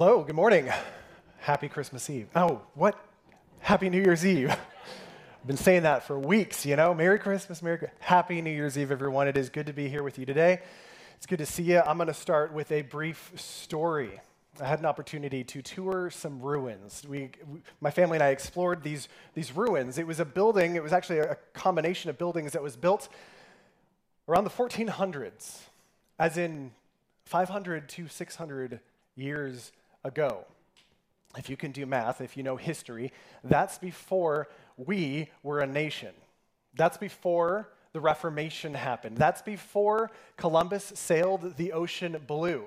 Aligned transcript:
Hello, 0.00 0.24
good 0.24 0.34
morning. 0.34 0.68
Happy 1.38 1.68
Christmas 1.68 2.10
Eve. 2.10 2.26
Oh, 2.34 2.62
what? 2.74 2.98
Happy 3.60 3.88
New 3.88 4.02
Year's 4.02 4.26
Eve. 4.26 4.50
I've 4.50 5.46
been 5.46 5.56
saying 5.56 5.84
that 5.84 6.04
for 6.04 6.18
weeks, 6.18 6.66
you 6.66 6.74
know. 6.74 6.92
Merry 6.94 7.16
Christmas, 7.16 7.62
Merry 7.62 7.78
Happy 8.00 8.42
New 8.42 8.50
Year's 8.50 8.76
Eve, 8.76 8.90
everyone. 8.90 9.28
It 9.28 9.36
is 9.36 9.50
good 9.50 9.66
to 9.66 9.72
be 9.72 9.88
here 9.88 10.02
with 10.02 10.18
you 10.18 10.26
today. 10.26 10.62
It's 11.16 11.26
good 11.26 11.38
to 11.38 11.46
see 11.46 11.62
you. 11.62 11.78
I'm 11.78 11.96
going 11.96 12.08
to 12.08 12.12
start 12.12 12.52
with 12.52 12.72
a 12.72 12.82
brief 12.82 13.34
story. 13.36 14.20
I 14.60 14.66
had 14.66 14.80
an 14.80 14.84
opportunity 14.84 15.44
to 15.44 15.62
tour 15.62 16.10
some 16.10 16.40
ruins. 16.40 17.04
We, 17.08 17.30
my 17.80 17.92
family 17.92 18.16
and 18.16 18.24
I 18.24 18.30
explored 18.30 18.82
these, 18.82 19.08
these 19.34 19.54
ruins. 19.54 19.96
It 19.96 20.08
was 20.08 20.18
a 20.18 20.24
building, 20.24 20.74
it 20.74 20.82
was 20.82 20.92
actually 20.92 21.20
a 21.20 21.38
combination 21.52 22.10
of 22.10 22.18
buildings 22.18 22.50
that 22.54 22.64
was 22.64 22.74
built 22.74 23.08
around 24.28 24.42
the 24.42 24.50
1400s, 24.50 25.60
as 26.18 26.36
in 26.36 26.72
500 27.26 27.88
to 27.90 28.08
600 28.08 28.80
years 29.14 29.70
ago. 30.04 30.44
If 31.36 31.50
you 31.50 31.56
can 31.56 31.72
do 31.72 31.86
math, 31.86 32.20
if 32.20 32.36
you 32.36 32.42
know 32.42 32.56
history, 32.56 33.12
that's 33.42 33.78
before 33.78 34.48
we 34.76 35.30
were 35.42 35.60
a 35.60 35.66
nation. 35.66 36.14
That's 36.74 36.96
before 36.96 37.70
the 37.92 38.00
Reformation 38.00 38.74
happened. 38.74 39.16
That's 39.16 39.42
before 39.42 40.10
Columbus 40.36 40.92
sailed 40.94 41.56
the 41.56 41.72
ocean 41.72 42.16
blue. 42.26 42.64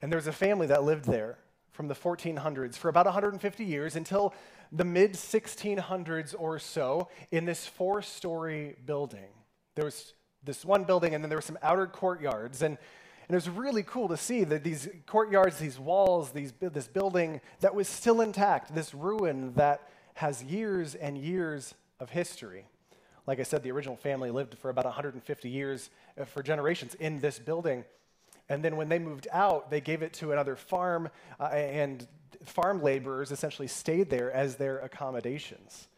And 0.00 0.10
there 0.10 0.18
was 0.18 0.26
a 0.26 0.32
family 0.32 0.66
that 0.66 0.82
lived 0.82 1.04
there 1.04 1.38
from 1.70 1.88
the 1.88 1.94
1400s 1.94 2.74
for 2.74 2.88
about 2.88 3.06
150 3.06 3.64
years 3.64 3.96
until 3.96 4.34
the 4.72 4.84
mid 4.84 5.14
1600s 5.14 6.34
or 6.38 6.58
so 6.58 7.08
in 7.30 7.44
this 7.44 7.66
four 7.66 8.02
story 8.02 8.74
building. 8.84 9.30
There 9.74 9.84
was 9.84 10.14
this 10.44 10.64
one 10.64 10.84
building, 10.84 11.14
and 11.14 11.22
then 11.22 11.28
there 11.28 11.38
were 11.38 11.42
some 11.42 11.58
outer 11.62 11.86
courtyards. 11.86 12.62
And 12.62 12.78
and 13.32 13.40
it 13.40 13.46
was 13.46 13.56
really 13.56 13.82
cool 13.82 14.08
to 14.08 14.16
see 14.18 14.44
that 14.44 14.62
these 14.62 14.90
courtyards, 15.06 15.58
these 15.58 15.78
walls, 15.78 16.32
these, 16.32 16.52
this 16.60 16.86
building 16.86 17.40
that 17.60 17.74
was 17.74 17.88
still 17.88 18.20
intact, 18.20 18.74
this 18.74 18.92
ruin 18.92 19.54
that 19.54 19.88
has 20.12 20.44
years 20.44 20.94
and 20.94 21.16
years 21.16 21.72
of 21.98 22.10
history. 22.10 22.66
Like 23.26 23.40
I 23.40 23.44
said, 23.44 23.62
the 23.62 23.70
original 23.72 23.96
family 23.96 24.30
lived 24.30 24.58
for 24.58 24.68
about 24.68 24.84
150 24.84 25.48
years, 25.48 25.88
uh, 26.20 26.26
for 26.26 26.42
generations, 26.42 26.94
in 26.96 27.20
this 27.20 27.38
building. 27.38 27.86
And 28.50 28.62
then 28.62 28.76
when 28.76 28.90
they 28.90 28.98
moved 28.98 29.28
out, 29.32 29.70
they 29.70 29.80
gave 29.80 30.02
it 30.02 30.12
to 30.14 30.32
another 30.32 30.54
farm, 30.54 31.08
uh, 31.40 31.44
and 31.44 32.06
farm 32.44 32.82
laborers 32.82 33.32
essentially 33.32 33.66
stayed 33.66 34.10
there 34.10 34.30
as 34.30 34.56
their 34.56 34.80
accommodations. 34.80 35.88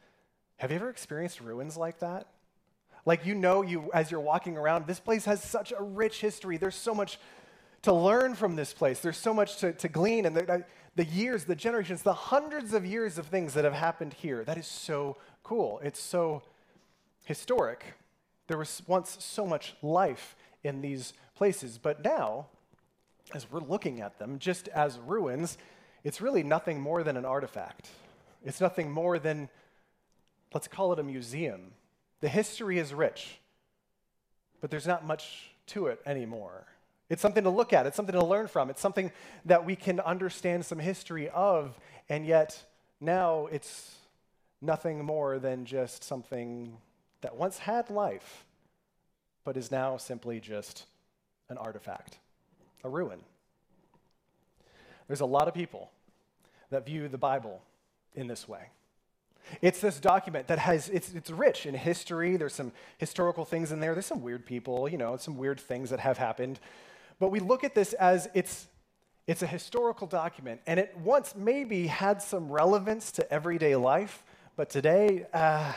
Have 0.58 0.70
you 0.70 0.76
ever 0.76 0.88
experienced 0.88 1.40
ruins 1.40 1.76
like 1.76 1.98
that? 1.98 2.28
Like 3.06 3.26
you 3.26 3.34
know, 3.34 3.62
you 3.62 3.90
as 3.92 4.10
you're 4.10 4.20
walking 4.20 4.56
around, 4.56 4.86
this 4.86 5.00
place 5.00 5.24
has 5.26 5.42
such 5.42 5.72
a 5.76 5.82
rich 5.82 6.20
history. 6.20 6.56
There's 6.56 6.74
so 6.74 6.94
much 6.94 7.18
to 7.82 7.92
learn 7.92 8.34
from 8.34 8.56
this 8.56 8.72
place. 8.72 9.00
There's 9.00 9.18
so 9.18 9.34
much 9.34 9.58
to, 9.58 9.72
to 9.74 9.88
glean, 9.88 10.24
and 10.24 10.34
the, 10.34 10.64
the 10.96 11.04
years, 11.04 11.44
the 11.44 11.54
generations, 11.54 12.02
the 12.02 12.14
hundreds 12.14 12.72
of 12.72 12.86
years 12.86 13.18
of 13.18 13.26
things 13.26 13.52
that 13.54 13.64
have 13.64 13.74
happened 13.74 14.14
here. 14.14 14.42
That 14.42 14.56
is 14.56 14.66
so 14.66 15.18
cool. 15.42 15.80
It's 15.84 16.00
so 16.00 16.42
historic. 17.24 17.84
There 18.46 18.56
was 18.56 18.82
once 18.86 19.18
so 19.20 19.44
much 19.44 19.74
life 19.82 20.34
in 20.62 20.80
these 20.80 21.12
places, 21.34 21.78
but 21.78 22.02
now, 22.02 22.46
as 23.34 23.50
we're 23.50 23.60
looking 23.60 24.00
at 24.00 24.18
them, 24.18 24.38
just 24.38 24.68
as 24.68 24.98
ruins, 24.98 25.58
it's 26.04 26.22
really 26.22 26.42
nothing 26.42 26.80
more 26.80 27.02
than 27.02 27.18
an 27.18 27.26
artifact. 27.26 27.88
It's 28.44 28.60
nothing 28.60 28.90
more 28.90 29.18
than, 29.18 29.50
let's 30.54 30.68
call 30.68 30.92
it 30.94 30.98
a 30.98 31.02
museum. 31.02 31.72
The 32.24 32.30
history 32.30 32.78
is 32.78 32.94
rich, 32.94 33.36
but 34.62 34.70
there's 34.70 34.86
not 34.86 35.04
much 35.04 35.50
to 35.66 35.88
it 35.88 36.00
anymore. 36.06 36.64
It's 37.10 37.20
something 37.20 37.44
to 37.44 37.50
look 37.50 37.74
at, 37.74 37.84
it's 37.84 37.96
something 37.96 38.18
to 38.18 38.24
learn 38.24 38.48
from, 38.48 38.70
it's 38.70 38.80
something 38.80 39.12
that 39.44 39.66
we 39.66 39.76
can 39.76 40.00
understand 40.00 40.64
some 40.64 40.78
history 40.78 41.28
of, 41.28 41.78
and 42.08 42.24
yet 42.24 42.64
now 42.98 43.44
it's 43.52 43.96
nothing 44.62 45.04
more 45.04 45.38
than 45.38 45.66
just 45.66 46.02
something 46.02 46.78
that 47.20 47.36
once 47.36 47.58
had 47.58 47.90
life, 47.90 48.46
but 49.44 49.58
is 49.58 49.70
now 49.70 49.98
simply 49.98 50.40
just 50.40 50.86
an 51.50 51.58
artifact, 51.58 52.16
a 52.84 52.88
ruin. 52.88 53.20
There's 55.08 55.20
a 55.20 55.26
lot 55.26 55.46
of 55.46 55.52
people 55.52 55.90
that 56.70 56.86
view 56.86 57.06
the 57.06 57.18
Bible 57.18 57.60
in 58.14 58.28
this 58.28 58.48
way. 58.48 58.70
It's 59.62 59.80
this 59.80 60.00
document 60.00 60.48
that 60.48 60.58
has, 60.58 60.88
it's, 60.88 61.12
it's 61.14 61.30
rich 61.30 61.66
in 61.66 61.74
history. 61.74 62.36
There's 62.36 62.54
some 62.54 62.72
historical 62.98 63.44
things 63.44 63.72
in 63.72 63.80
there. 63.80 63.94
There's 63.94 64.06
some 64.06 64.22
weird 64.22 64.46
people, 64.46 64.88
you 64.88 64.98
know, 64.98 65.16
some 65.16 65.36
weird 65.36 65.60
things 65.60 65.90
that 65.90 66.00
have 66.00 66.18
happened. 66.18 66.60
But 67.18 67.30
we 67.30 67.40
look 67.40 67.64
at 67.64 67.74
this 67.74 67.92
as 67.94 68.28
it's, 68.34 68.66
it's 69.26 69.42
a 69.42 69.46
historical 69.46 70.06
document, 70.06 70.60
and 70.66 70.78
it 70.78 70.96
once 71.02 71.34
maybe 71.34 71.86
had 71.86 72.20
some 72.20 72.50
relevance 72.50 73.12
to 73.12 73.32
everyday 73.32 73.76
life, 73.76 74.22
but 74.56 74.68
today 74.68 75.26
uh, 75.32 75.72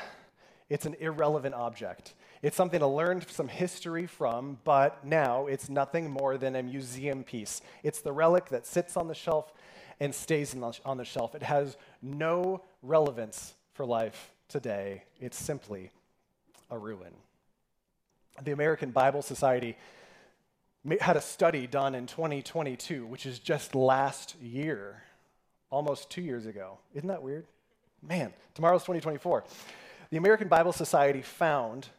it's 0.70 0.86
an 0.86 0.96
irrelevant 1.00 1.56
object. 1.56 2.14
It's 2.42 2.56
something 2.56 2.80
to 2.80 2.88
learn 2.88 3.24
some 3.28 3.48
history 3.48 4.06
from, 4.06 4.60
but 4.64 5.04
now 5.06 5.48
it's 5.48 5.70
nothing 5.70 6.10
more 6.10 6.38
than 6.38 6.56
a 6.56 6.64
museum 6.64 7.24
piece. 7.24 7.62
It's 7.84 8.02
the 8.02 8.12
relic 8.12 8.50
that 8.50 8.68
sits 8.68 8.96
on 8.96 9.08
the 9.08 9.16
shelf 9.16 9.54
and 10.00 10.14
stays 10.14 10.56
on 10.86 10.98
the 10.98 11.06
shelf. 11.06 11.36
It 11.36 11.44
has 11.44 11.78
no 12.02 12.64
relevance 12.82 13.56
for 13.74 13.86
life 13.86 14.32
today. 14.48 15.04
It's 15.20 15.38
simply 15.38 15.92
a 16.70 16.78
ruin. 16.78 17.14
The 18.44 18.52
American 18.52 18.92
Bible 18.92 19.22
Society 19.22 19.78
had 21.02 21.18
a 21.18 21.22
study 21.22 21.68
done 21.68 21.96
in 21.96 22.06
2022, 22.06 23.06
which 23.06 23.26
is 23.26 23.40
just 23.40 23.76
last 23.76 24.36
year, 24.42 25.04
almost 25.70 26.10
two 26.10 26.22
years 26.22 26.46
ago. 26.46 26.78
Isn't 26.94 27.10
that 27.10 27.24
weird? 27.24 27.46
Man, 28.02 28.32
tomorrow's 28.54 28.84
2024. 28.84 29.44
The 30.12 30.18
American 30.18 30.48
Bible 30.48 30.72
Society 30.72 31.22
found 31.22 31.90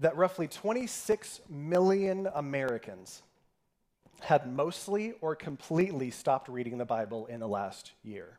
that 0.00 0.16
roughly 0.16 0.48
26 0.48 1.40
million 1.48 2.28
Americans 2.34 3.22
had 4.24 4.50
mostly 4.50 5.12
or 5.20 5.36
completely 5.36 6.10
stopped 6.10 6.48
reading 6.48 6.78
the 6.78 6.84
Bible 6.86 7.26
in 7.26 7.40
the 7.40 7.46
last 7.46 7.92
year. 8.02 8.38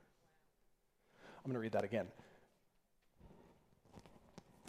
I'm 1.38 1.51
going 1.51 1.53
to 1.53 1.59
read 1.59 1.73
that 1.73 1.84
again. 1.84 2.07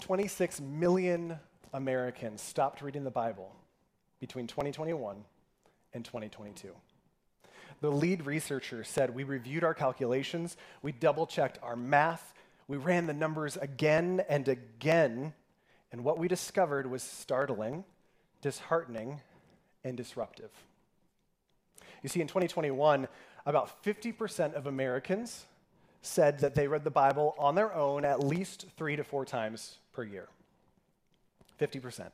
26 0.02 0.60
million 0.60 1.38
Americans 1.72 2.42
stopped 2.42 2.82
reading 2.82 3.02
the 3.02 3.10
Bible 3.10 3.56
between 4.20 4.46
2021 4.46 5.24
and 5.94 6.04
2022. 6.04 6.72
The 7.80 7.90
lead 7.90 8.26
researcher 8.26 8.84
said, 8.84 9.14
We 9.14 9.24
reviewed 9.24 9.64
our 9.64 9.74
calculations, 9.74 10.58
we 10.82 10.92
double 10.92 11.26
checked 11.26 11.58
our 11.62 11.76
math, 11.76 12.34
we 12.68 12.76
ran 12.76 13.06
the 13.06 13.14
numbers 13.14 13.56
again 13.56 14.22
and 14.28 14.48
again, 14.48 15.32
and 15.90 16.04
what 16.04 16.18
we 16.18 16.28
discovered 16.28 16.90
was 16.90 17.02
startling, 17.02 17.84
disheartening, 18.42 19.22
and 19.82 19.96
disruptive. 19.96 20.50
You 22.02 22.08
see, 22.08 22.20
in 22.20 22.26
2021, 22.26 23.08
about 23.44 23.82
50% 23.82 24.54
of 24.54 24.66
Americans 24.66 25.46
said 26.02 26.38
that 26.40 26.54
they 26.54 26.68
read 26.68 26.84
the 26.84 26.90
Bible 26.90 27.34
on 27.38 27.54
their 27.54 27.74
own 27.74 28.04
at 28.04 28.20
least 28.20 28.66
three 28.76 28.96
to 28.96 29.04
four 29.04 29.24
times 29.24 29.78
per 29.92 30.04
year. 30.04 30.28
50%. 31.60 32.10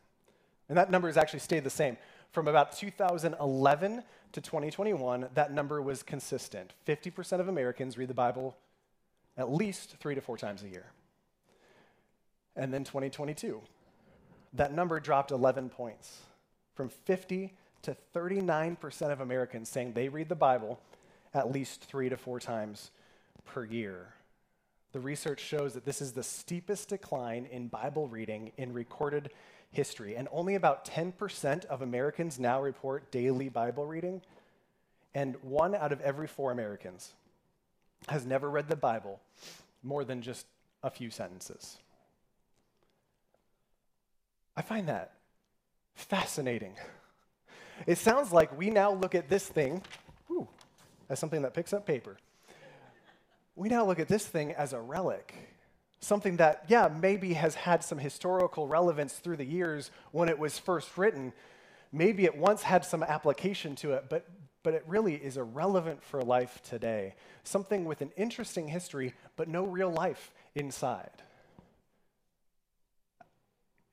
And 0.68 0.78
that 0.78 0.90
number 0.90 1.08
has 1.08 1.16
actually 1.16 1.40
stayed 1.40 1.64
the 1.64 1.70
same. 1.70 1.96
From 2.32 2.48
about 2.48 2.72
2011 2.72 4.02
to 4.32 4.40
2021, 4.40 5.28
that 5.34 5.52
number 5.52 5.82
was 5.82 6.02
consistent. 6.02 6.72
50% 6.86 7.40
of 7.40 7.48
Americans 7.48 7.98
read 7.98 8.08
the 8.08 8.14
Bible 8.14 8.56
at 9.36 9.52
least 9.52 9.96
three 10.00 10.14
to 10.14 10.20
four 10.20 10.36
times 10.36 10.62
a 10.62 10.68
year. 10.68 10.86
And 12.56 12.72
then 12.72 12.84
2022, 12.84 13.60
that 14.54 14.72
number 14.72 15.00
dropped 15.00 15.30
11 15.30 15.70
points 15.70 16.20
from 16.74 16.88
50 16.88 17.52
to 17.82 17.96
39% 18.14 19.12
of 19.12 19.20
Americans 19.20 19.68
saying 19.68 19.92
they 19.92 20.08
read 20.08 20.28
the 20.28 20.34
Bible 20.34 20.80
at 21.34 21.50
least 21.50 21.84
three 21.84 22.08
to 22.08 22.16
four 22.16 22.38
times 22.38 22.90
per 23.44 23.64
year. 23.64 24.14
The 24.92 25.00
research 25.00 25.40
shows 25.40 25.74
that 25.74 25.84
this 25.84 26.02
is 26.02 26.12
the 26.12 26.22
steepest 26.22 26.88
decline 26.88 27.46
in 27.50 27.68
Bible 27.68 28.08
reading 28.08 28.52
in 28.56 28.72
recorded 28.72 29.30
history, 29.70 30.16
and 30.16 30.28
only 30.30 30.54
about 30.54 30.84
10% 30.84 31.64
of 31.64 31.80
Americans 31.80 32.38
now 32.38 32.60
report 32.60 33.10
daily 33.10 33.48
Bible 33.48 33.86
reading, 33.86 34.20
and 35.14 35.36
one 35.42 35.74
out 35.74 35.92
of 35.92 36.00
every 36.02 36.26
four 36.26 36.52
Americans 36.52 37.14
has 38.08 38.26
never 38.26 38.50
read 38.50 38.68
the 38.68 38.76
Bible 38.76 39.20
more 39.82 40.04
than 40.04 40.20
just 40.20 40.46
a 40.82 40.90
few 40.90 41.10
sentences. 41.10 41.78
I 44.56 44.62
find 44.62 44.88
that 44.88 45.14
fascinating. 45.94 46.74
It 47.86 47.98
sounds 47.98 48.32
like 48.32 48.56
we 48.56 48.70
now 48.70 48.92
look 48.92 49.14
at 49.14 49.28
this 49.28 49.46
thing 49.46 49.82
whew, 50.26 50.48
as 51.08 51.18
something 51.18 51.42
that 51.42 51.54
picks 51.54 51.72
up 51.72 51.86
paper 51.86 52.16
we 53.54 53.68
now 53.68 53.84
look 53.84 53.98
at 53.98 54.08
this 54.08 54.26
thing 54.26 54.52
as 54.52 54.72
a 54.72 54.80
relic. 54.80 55.34
Something 56.00 56.38
that, 56.38 56.64
yeah, 56.68 56.88
maybe 56.88 57.34
has 57.34 57.54
had 57.54 57.84
some 57.84 57.98
historical 57.98 58.66
relevance 58.66 59.14
through 59.14 59.36
the 59.36 59.44
years 59.44 59.90
when 60.10 60.28
it 60.28 60.38
was 60.38 60.58
first 60.58 60.96
written. 60.96 61.32
Maybe 61.92 62.24
it 62.24 62.36
once 62.36 62.62
had 62.62 62.84
some 62.84 63.02
application 63.02 63.76
to 63.76 63.92
it, 63.92 64.06
but 64.08 64.28
but 64.64 64.74
it 64.74 64.84
really 64.86 65.16
is 65.16 65.36
irrelevant 65.36 66.04
for 66.04 66.22
life 66.22 66.60
today. 66.62 67.16
Something 67.42 67.84
with 67.84 68.00
an 68.00 68.12
interesting 68.16 68.68
history, 68.68 69.12
but 69.34 69.48
no 69.48 69.64
real 69.64 69.90
life 69.90 70.32
inside. 70.54 71.10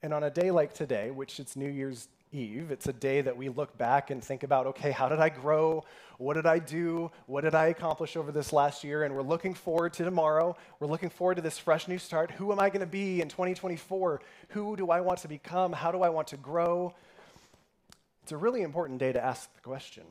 And 0.04 0.14
on 0.14 0.22
a 0.22 0.30
day 0.30 0.52
like 0.52 0.74
today, 0.74 1.10
which 1.10 1.40
it's 1.40 1.56
New 1.56 1.70
Year's 1.70 2.08
Eve, 2.32 2.70
it's 2.70 2.88
a 2.88 2.94
day 2.94 3.22
that 3.22 3.36
we 3.36 3.50
look 3.50 3.76
back 3.78 4.12
and 4.12 4.24
think 4.24 4.44
about 4.44 4.68
okay, 4.68 4.92
how 4.92 5.10
did 5.10 5.20
I 5.20 5.30
grow? 5.30 5.84
What 6.20 6.36
did 6.36 6.46
I 6.46 6.60
do? 6.60 7.10
What 7.26 7.42
did 7.42 7.56
I 7.56 7.68
accomplish 7.68 8.16
over 8.16 8.32
this 8.32 8.54
last 8.54 8.84
year? 8.84 9.04
And 9.04 9.16
we're 9.16 9.24
looking 9.24 9.56
forward 9.56 9.94
to 9.94 10.04
tomorrow. 10.04 10.56
We're 10.80 10.88
looking 10.88 11.10
forward 11.10 11.36
to 11.36 11.42
this 11.42 11.58
fresh 11.58 11.88
new 11.88 11.98
start. 11.98 12.30
Who 12.32 12.52
am 12.52 12.60
I 12.60 12.70
going 12.70 12.82
to 12.82 12.86
be 12.86 13.22
in 13.22 13.30
2024? 13.30 14.22
Who 14.50 14.76
do 14.76 14.92
I 14.92 15.02
want 15.02 15.20
to 15.20 15.28
become? 15.28 15.74
How 15.74 15.92
do 15.92 16.04
I 16.04 16.10
want 16.10 16.28
to 16.28 16.38
grow? 16.38 16.94
It's 18.22 18.32
a 18.32 18.38
really 18.38 18.62
important 18.62 19.00
day 19.00 19.12
to 19.12 19.24
ask 19.24 19.52
the 19.56 19.62
question 19.62 20.04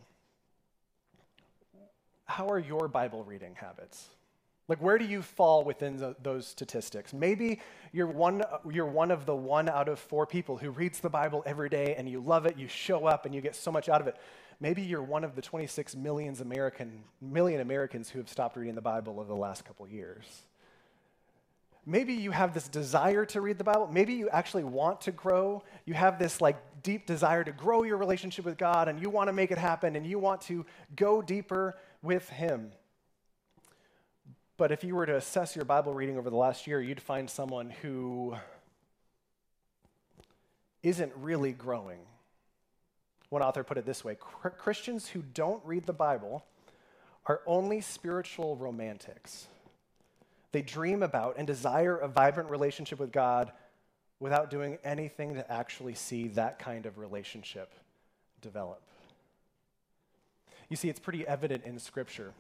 How 2.25 2.51
are 2.51 2.59
your 2.59 2.89
Bible 2.89 3.23
reading 3.23 3.55
habits? 3.55 4.09
Like, 4.69 4.83
where 4.83 4.99
do 4.99 5.07
you 5.07 5.23
fall 5.23 5.65
within 5.65 5.97
the, 5.97 6.15
those 6.23 6.47
statistics? 6.47 7.15
Maybe 7.15 7.61
you're 7.93 8.07
one, 8.07 8.43
you're 8.71 8.87
one 8.87 9.11
of 9.11 9.25
the 9.25 9.35
one 9.35 9.69
out 9.69 9.89
of 9.89 9.99
four 9.99 10.27
people 10.27 10.59
who 10.59 10.71
reads 10.71 11.01
the 11.01 11.09
Bible 11.09 11.43
every 11.47 11.71
day 11.71 11.95
and 11.97 12.07
you 12.07 12.21
love 12.21 12.45
it, 12.45 12.59
you 12.59 12.69
show 12.69 13.07
up, 13.07 13.25
and 13.25 13.35
you 13.35 13.41
get 13.41 13.57
so 13.57 13.73
much 13.73 13.89
out 13.89 14.03
of 14.03 14.07
it. 14.07 14.17
Maybe 14.61 14.83
you're 14.83 15.03
one 15.03 15.25
of 15.25 15.35
the 15.35 15.41
26 15.41 15.97
millions 15.97 16.43
American, 16.43 17.03
million 17.23 17.63
Americans 17.63 18.11
who 18.11 18.19
have 18.19 18.29
stopped 18.29 18.57
reading 18.57 18.75
the 18.75 18.83
Bible 18.83 19.19
over 19.19 19.29
the 19.29 19.41
last 19.41 19.65
couple 19.65 19.89
years. 19.89 20.25
Maybe 21.87 22.13
you 22.13 22.33
have 22.33 22.53
this 22.53 22.69
desire 22.69 23.25
to 23.27 23.41
read 23.41 23.57
the 23.57 23.65
Bible. 23.65 23.89
Maybe 23.91 24.13
you 24.13 24.29
actually 24.29 24.65
want 24.65 25.01
to 25.03 25.13
grow. 25.13 25.63
You 25.87 25.95
have 25.95 26.19
this 26.19 26.43
like 26.43 26.59
deep 26.83 27.07
desire 27.07 27.43
to 27.43 27.53
grow 27.53 27.85
your 27.85 27.97
relationship 27.97 28.45
with 28.45 28.59
God 28.59 28.89
and 28.89 29.01
you 29.01 29.09
want 29.09 29.29
to 29.29 29.33
make 29.33 29.51
it 29.51 29.57
happen 29.57 29.97
and 29.97 30.07
you 30.07 30.19
want 30.19 30.43
to 30.43 30.67
go 30.97 31.23
deeper 31.23 31.79
with 32.03 32.29
Him. 32.29 32.73
But 34.59 34.73
if 34.73 34.83
you 34.83 34.97
were 34.97 35.07
to 35.07 35.17
assess 35.17 35.55
your 35.55 35.65
Bible 35.65 35.95
reading 35.95 36.19
over 36.19 36.31
the 36.31 36.37
last 36.37 36.67
year, 36.67 36.81
you'd 36.81 37.01
find 37.01 37.31
someone 37.31 37.71
who 37.71 38.35
isn't 40.83 41.13
really 41.17 41.53
growing. 41.53 42.01
One 43.29 43.41
author 43.41 43.63
put 43.63 43.79
it 43.79 43.87
this 43.87 44.05
way 44.05 44.17
Christians 44.59 45.09
who 45.09 45.23
don't 45.23 45.65
read 45.65 45.87
the 45.87 45.93
Bible 45.93 46.45
are 47.27 47.41
only 47.47 47.81
spiritual 47.81 48.57
romantics. 48.57 49.47
They 50.51 50.63
dream 50.63 51.05
about 51.05 51.37
and 51.39 51.47
desire 51.47 51.97
a 51.97 52.09
vibrant 52.09 52.51
relationship 52.51 52.99
with 52.99 53.13
God 53.13 53.53
without 54.19 54.51
doing 54.51 54.79
anything 54.83 55.35
to 55.35 55.53
actually 55.53 55.95
see 55.95 56.29
that 56.29 56.59
kind 56.59 56.85
of 56.85 56.99
relationship 56.99 57.75
develop. 58.41 58.83
You 60.69 60.75
see, 60.75 60.89
it's 60.89 60.99
pretty 60.99 61.25
evident 61.25 61.65
in 61.65 61.79
Scripture 61.79 62.33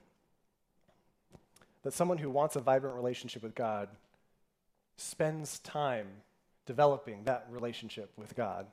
that 1.89 1.95
someone 1.95 2.19
who 2.19 2.29
wants 2.29 2.55
a 2.55 2.61
vibrant 2.61 2.95
relationship 2.95 3.43
with 3.43 3.55
God 3.55 3.89
spends 4.99 5.59
time 5.61 6.07
developing 6.67 7.25
that 7.25 7.47
relationship 7.51 8.13
with 8.15 8.37
God. 8.37 8.67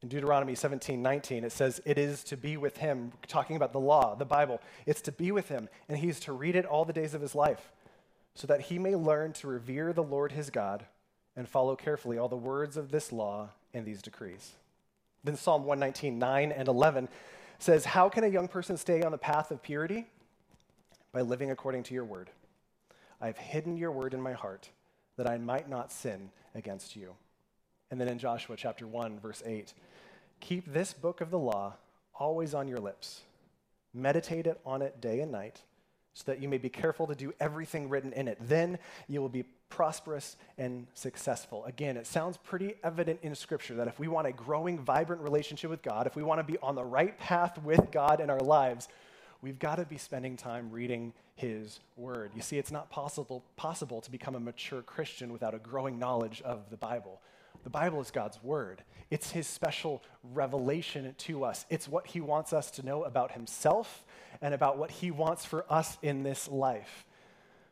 In 0.00 0.08
Deuteronomy 0.08 0.54
17, 0.54 1.02
19, 1.02 1.44
it 1.44 1.52
says, 1.52 1.82
It 1.84 1.98
is 1.98 2.24
to 2.24 2.38
be 2.38 2.56
with 2.56 2.78
him, 2.78 3.12
talking 3.28 3.56
about 3.56 3.74
the 3.74 3.78
law, 3.78 4.14
the 4.14 4.24
Bible. 4.24 4.58
It's 4.86 5.02
to 5.02 5.12
be 5.12 5.32
with 5.32 5.50
him, 5.50 5.68
and 5.86 5.98
he's 5.98 6.18
to 6.20 6.32
read 6.32 6.56
it 6.56 6.64
all 6.64 6.86
the 6.86 6.94
days 6.94 7.12
of 7.12 7.20
his 7.20 7.34
life, 7.34 7.72
so 8.34 8.46
that 8.46 8.62
he 8.62 8.78
may 8.78 8.96
learn 8.96 9.34
to 9.34 9.46
revere 9.46 9.92
the 9.92 10.02
Lord 10.02 10.32
his 10.32 10.48
God 10.48 10.86
and 11.36 11.46
follow 11.46 11.76
carefully 11.76 12.16
all 12.16 12.28
the 12.28 12.36
words 12.36 12.78
of 12.78 12.90
this 12.90 13.12
law 13.12 13.50
and 13.74 13.84
these 13.84 14.00
decrees. 14.00 14.52
Then 15.22 15.36
Psalm 15.36 15.64
119, 15.66 16.18
9 16.18 16.52
and 16.52 16.68
11 16.68 17.06
says, 17.58 17.84
How 17.84 18.08
can 18.08 18.24
a 18.24 18.28
young 18.28 18.48
person 18.48 18.78
stay 18.78 19.02
on 19.02 19.12
the 19.12 19.18
path 19.18 19.50
of 19.50 19.62
purity? 19.62 20.06
By 21.14 21.22
living 21.22 21.52
according 21.52 21.84
to 21.84 21.94
your 21.94 22.04
word. 22.04 22.28
I 23.20 23.26
have 23.28 23.38
hidden 23.38 23.76
your 23.76 23.92
word 23.92 24.12
in 24.12 24.20
my 24.20 24.32
heart 24.32 24.68
that 25.16 25.28
I 25.28 25.38
might 25.38 25.70
not 25.70 25.92
sin 25.92 26.30
against 26.54 26.96
you. 26.96 27.14
And 27.90 28.00
then 28.00 28.08
in 28.08 28.18
Joshua 28.18 28.56
chapter 28.56 28.86
1, 28.86 29.20
verse 29.20 29.40
8, 29.46 29.72
keep 30.40 30.70
this 30.70 30.92
book 30.92 31.20
of 31.20 31.30
the 31.30 31.38
law 31.38 31.74
always 32.14 32.52
on 32.52 32.66
your 32.66 32.80
lips. 32.80 33.20
Meditate 33.94 34.48
on 34.66 34.82
it 34.82 35.00
day 35.00 35.20
and 35.20 35.30
night, 35.30 35.62
so 36.14 36.24
that 36.26 36.42
you 36.42 36.48
may 36.48 36.58
be 36.58 36.68
careful 36.68 37.06
to 37.06 37.14
do 37.14 37.32
everything 37.38 37.88
written 37.88 38.12
in 38.12 38.26
it. 38.26 38.36
Then 38.40 38.80
you 39.06 39.20
will 39.20 39.28
be 39.28 39.44
prosperous 39.68 40.36
and 40.58 40.88
successful. 40.94 41.64
Again, 41.64 41.96
it 41.96 42.08
sounds 42.08 42.36
pretty 42.38 42.74
evident 42.82 43.20
in 43.22 43.36
Scripture 43.36 43.74
that 43.74 43.86
if 43.86 44.00
we 44.00 44.08
want 44.08 44.26
a 44.26 44.32
growing, 44.32 44.80
vibrant 44.80 45.22
relationship 45.22 45.70
with 45.70 45.82
God, 45.82 46.08
if 46.08 46.16
we 46.16 46.24
want 46.24 46.40
to 46.40 46.52
be 46.52 46.58
on 46.58 46.74
the 46.74 46.84
right 46.84 47.16
path 47.20 47.62
with 47.62 47.92
God 47.92 48.20
in 48.20 48.30
our 48.30 48.40
lives, 48.40 48.88
we've 49.44 49.58
got 49.58 49.76
to 49.76 49.84
be 49.84 49.98
spending 49.98 50.38
time 50.38 50.70
reading 50.70 51.12
his 51.34 51.78
word. 51.98 52.30
You 52.34 52.40
see, 52.40 52.56
it's 52.56 52.72
not 52.72 52.88
possible, 52.88 53.44
possible 53.56 54.00
to 54.00 54.10
become 54.10 54.34
a 54.34 54.40
mature 54.40 54.80
Christian 54.80 55.34
without 55.34 55.54
a 55.54 55.58
growing 55.58 55.98
knowledge 55.98 56.40
of 56.40 56.70
the 56.70 56.78
Bible. 56.78 57.20
The 57.62 57.68
Bible 57.68 58.00
is 58.00 58.10
God's 58.10 58.42
word. 58.42 58.82
It's 59.10 59.32
his 59.32 59.46
special 59.46 60.02
revelation 60.32 61.14
to 61.18 61.44
us. 61.44 61.66
It's 61.68 61.86
what 61.86 62.06
he 62.06 62.22
wants 62.22 62.54
us 62.54 62.70
to 62.72 62.86
know 62.86 63.04
about 63.04 63.32
himself 63.32 64.06
and 64.40 64.54
about 64.54 64.78
what 64.78 64.90
he 64.90 65.10
wants 65.10 65.44
for 65.44 65.66
us 65.70 65.98
in 66.00 66.22
this 66.22 66.48
life. 66.48 67.04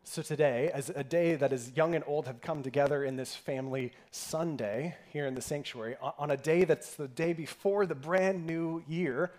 So, 0.05 0.21
today, 0.21 0.71
as 0.75 0.91
a 0.91 1.05
day 1.05 1.37
that 1.37 1.55
is 1.55 1.73
young 1.75 1.95
and 1.95 2.05
old 2.07 2.27
have 2.27 2.43
come 2.43 2.63
together 2.63 3.05
in 3.05 3.17
this 3.17 3.35
family 3.35 3.93
Sunday 4.11 4.97
here 5.11 5.27
in 5.27 5.35
the 5.35 5.41
sanctuary, 5.41 5.97
on 6.19 6.33
a 6.33 6.37
day 6.37 6.65
that's 6.65 6.97
the 6.97 7.09
day 7.09 7.33
before 7.33 7.87
the 7.87 7.95
brand 7.95 8.45
new 8.45 8.83
year, 8.87 9.31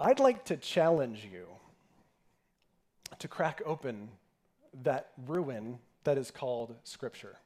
I'd 0.00 0.20
like 0.20 0.44
to 0.44 0.56
challenge 0.56 1.26
you 1.30 1.46
to 3.18 3.26
crack 3.26 3.60
open 3.66 4.08
that 4.82 5.10
ruin 5.26 5.78
that 6.04 6.16
is 6.16 6.30
called 6.30 6.76
Scripture. 6.84 7.36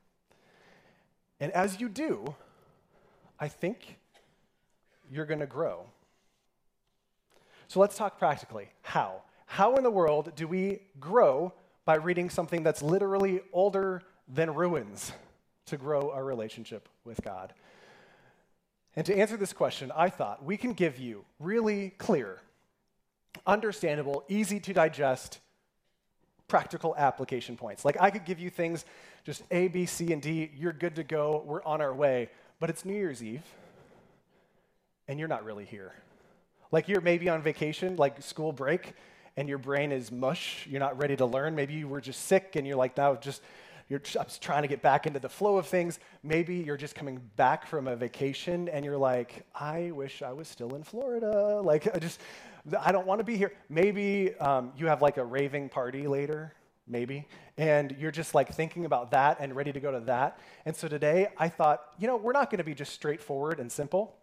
And 1.40 1.50
as 1.52 1.80
you 1.80 1.88
do, 1.88 2.34
I 3.40 3.48
think 3.48 3.96
you're 5.10 5.24
going 5.24 5.40
to 5.40 5.46
grow. 5.46 5.86
So 7.68 7.80
let's 7.80 7.96
talk 7.96 8.18
practically. 8.18 8.68
How? 8.82 9.22
How 9.46 9.76
in 9.76 9.82
the 9.82 9.90
world 9.90 10.32
do 10.36 10.46
we 10.46 10.80
grow 11.00 11.54
by 11.86 11.94
reading 11.94 12.28
something 12.28 12.62
that's 12.62 12.82
literally 12.82 13.40
older 13.52 14.02
than 14.28 14.54
ruins 14.54 15.12
to 15.66 15.78
grow 15.78 16.10
our 16.10 16.22
relationship 16.22 16.88
with 17.04 17.22
God? 17.24 17.54
And 18.94 19.06
to 19.06 19.16
answer 19.16 19.36
this 19.36 19.52
question, 19.52 19.90
I 19.94 20.10
thought 20.10 20.44
we 20.44 20.56
can 20.56 20.74
give 20.74 20.98
you 20.98 21.24
really 21.38 21.90
clear, 21.98 22.40
understandable, 23.46 24.24
easy 24.28 24.60
to 24.60 24.72
digest, 24.72 25.38
practical 26.46 26.94
application 26.96 27.56
points. 27.56 27.84
Like 27.84 27.96
I 28.00 28.10
could 28.10 28.26
give 28.26 28.38
you 28.38 28.50
things 28.50 28.84
just 29.24 29.42
A, 29.50 29.68
B, 29.68 29.86
C, 29.86 30.12
and 30.12 30.20
D, 30.20 30.50
you're 30.54 30.72
good 30.72 30.96
to 30.96 31.04
go, 31.04 31.42
we're 31.46 31.62
on 31.64 31.80
our 31.80 31.94
way. 31.94 32.28
But 32.60 32.70
it's 32.70 32.84
New 32.84 32.94
Year's 32.94 33.22
Eve, 33.22 33.42
and 35.08 35.18
you're 35.18 35.28
not 35.28 35.44
really 35.44 35.64
here. 35.64 35.92
Like 36.70 36.88
you're 36.88 37.00
maybe 37.00 37.28
on 37.28 37.42
vacation, 37.42 37.96
like 37.96 38.20
school 38.22 38.52
break, 38.52 38.94
and 39.36 39.48
your 39.48 39.58
brain 39.58 39.92
is 39.92 40.12
mush, 40.12 40.66
you're 40.68 40.80
not 40.80 40.98
ready 40.98 41.16
to 41.16 41.24
learn. 41.26 41.54
Maybe 41.54 41.74
you 41.74 41.88
were 41.88 42.00
just 42.00 42.26
sick 42.26 42.56
and 42.56 42.66
you're 42.66 42.76
like, 42.76 42.96
now 42.96 43.14
just 43.14 43.42
you're 43.92 43.98
just 43.98 44.40
trying 44.40 44.62
to 44.62 44.68
get 44.68 44.80
back 44.80 45.06
into 45.06 45.20
the 45.20 45.28
flow 45.28 45.58
of 45.58 45.66
things. 45.66 46.00
Maybe 46.22 46.56
you're 46.56 46.78
just 46.78 46.94
coming 46.94 47.20
back 47.36 47.66
from 47.66 47.86
a 47.86 47.94
vacation 47.94 48.70
and 48.70 48.86
you're 48.86 48.96
like, 48.96 49.44
I 49.54 49.90
wish 49.90 50.22
I 50.22 50.32
was 50.32 50.48
still 50.48 50.74
in 50.74 50.82
Florida. 50.82 51.60
Like, 51.60 51.94
I 51.94 51.98
just, 51.98 52.18
I 52.80 52.90
don't 52.90 53.06
want 53.06 53.18
to 53.18 53.24
be 53.24 53.36
here. 53.36 53.52
Maybe 53.68 54.34
um, 54.36 54.72
you 54.78 54.86
have 54.86 55.02
like 55.02 55.18
a 55.18 55.24
raving 55.26 55.68
party 55.68 56.06
later, 56.06 56.54
maybe, 56.88 57.28
and 57.58 57.94
you're 57.98 58.10
just 58.10 58.34
like 58.34 58.54
thinking 58.54 58.86
about 58.86 59.10
that 59.10 59.36
and 59.40 59.54
ready 59.54 59.74
to 59.74 59.80
go 59.80 59.92
to 59.92 60.00
that. 60.06 60.38
And 60.64 60.74
so 60.74 60.88
today 60.88 61.28
I 61.36 61.50
thought, 61.50 61.82
you 61.98 62.06
know, 62.06 62.16
we're 62.16 62.32
not 62.32 62.48
going 62.48 62.60
to 62.60 62.64
be 62.64 62.74
just 62.74 62.94
straightforward 62.94 63.60
and 63.60 63.70
simple. 63.70 64.16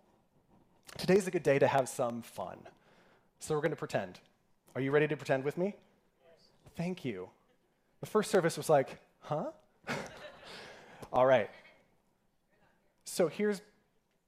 Today's 0.97 1.27
a 1.27 1.31
good 1.31 1.43
day 1.43 1.59
to 1.59 1.67
have 1.67 1.87
some 1.87 2.23
fun. 2.23 2.57
So 3.37 3.53
we're 3.53 3.61
going 3.61 3.69
to 3.69 3.77
pretend. 3.77 4.19
Are 4.73 4.81
you 4.81 4.89
ready 4.89 5.07
to 5.07 5.15
pretend 5.15 5.43
with 5.43 5.59
me? 5.59 5.75
Yes. 6.23 6.47
Thank 6.75 7.05
you. 7.05 7.29
The 7.99 8.07
first 8.07 8.31
service 8.31 8.57
was 8.57 8.67
like, 8.67 8.97
huh? 9.19 9.51
All 11.11 11.25
right. 11.25 11.49
So 13.05 13.27
here's, 13.27 13.61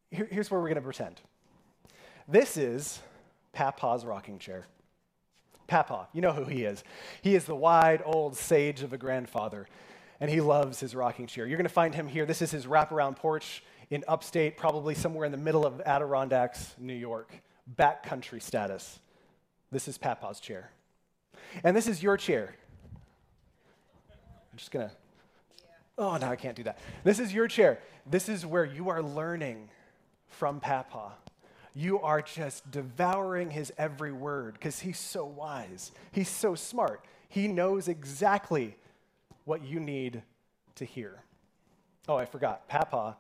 here, 0.09 0.27
here's 0.29 0.49
where 0.49 0.59
we're 0.59 0.67
going 0.67 0.75
to 0.75 0.81
pretend. 0.81 1.21
This 2.27 2.57
is 2.57 2.99
Papa's 3.53 4.05
rocking 4.05 4.39
chair. 4.39 4.65
Papa, 5.67 6.07
you 6.11 6.21
know 6.21 6.33
who 6.33 6.45
he 6.45 6.63
is. 6.63 6.83
He 7.21 7.35
is 7.35 7.45
the 7.45 7.55
wide 7.55 8.01
old 8.03 8.35
sage 8.35 8.81
of 8.83 8.91
a 8.91 8.97
grandfather, 8.97 9.67
and 10.19 10.29
he 10.29 10.41
loves 10.41 10.79
his 10.79 10.95
rocking 10.95 11.27
chair. 11.27 11.45
You're 11.45 11.57
going 11.57 11.63
to 11.63 11.73
find 11.73 11.95
him 11.95 12.07
here. 12.07 12.25
This 12.25 12.41
is 12.41 12.51
his 12.51 12.65
wraparound 12.65 13.15
porch 13.15 13.63
in 13.89 14.03
upstate, 14.07 14.57
probably 14.57 14.95
somewhere 14.95 15.25
in 15.25 15.31
the 15.31 15.37
middle 15.37 15.65
of 15.65 15.79
Adirondacks, 15.81 16.75
New 16.77 16.93
York. 16.93 17.31
Backcountry 17.77 18.41
status. 18.41 18.99
This 19.71 19.87
is 19.87 19.97
Papa's 19.97 20.39
chair. 20.39 20.71
And 21.63 21.77
this 21.77 21.87
is 21.87 22.03
your 22.03 22.17
chair. 22.17 22.55
I'm 24.51 24.57
just 24.57 24.71
going 24.71 24.89
to 24.89 24.95
Oh, 25.97 26.17
no, 26.17 26.27
I 26.27 26.35
can't 26.35 26.55
do 26.55 26.63
that. 26.63 26.79
This 27.03 27.19
is 27.19 27.33
your 27.33 27.47
chair. 27.47 27.79
This 28.05 28.29
is 28.29 28.45
where 28.45 28.65
you 28.65 28.89
are 28.89 29.03
learning 29.03 29.69
from 30.27 30.59
Papa. 30.59 31.13
you 31.73 31.99
are 32.01 32.21
just 32.21 32.69
devouring 32.69 33.51
his 33.51 33.71
every 33.77 34.11
word 34.11 34.53
because 34.53 34.79
he's 34.79 34.97
so 34.99 35.25
wise. 35.25 35.91
He's 36.11 36.29
so 36.29 36.55
smart. 36.55 37.05
He 37.29 37.47
knows 37.47 37.87
exactly 37.87 38.75
what 39.45 39.63
you 39.63 39.79
need 39.79 40.23
to 40.75 40.85
hear. 40.85 41.23
Oh, 42.07 42.15
I 42.15 42.25
forgot. 42.25 42.67
Papa 42.67 43.15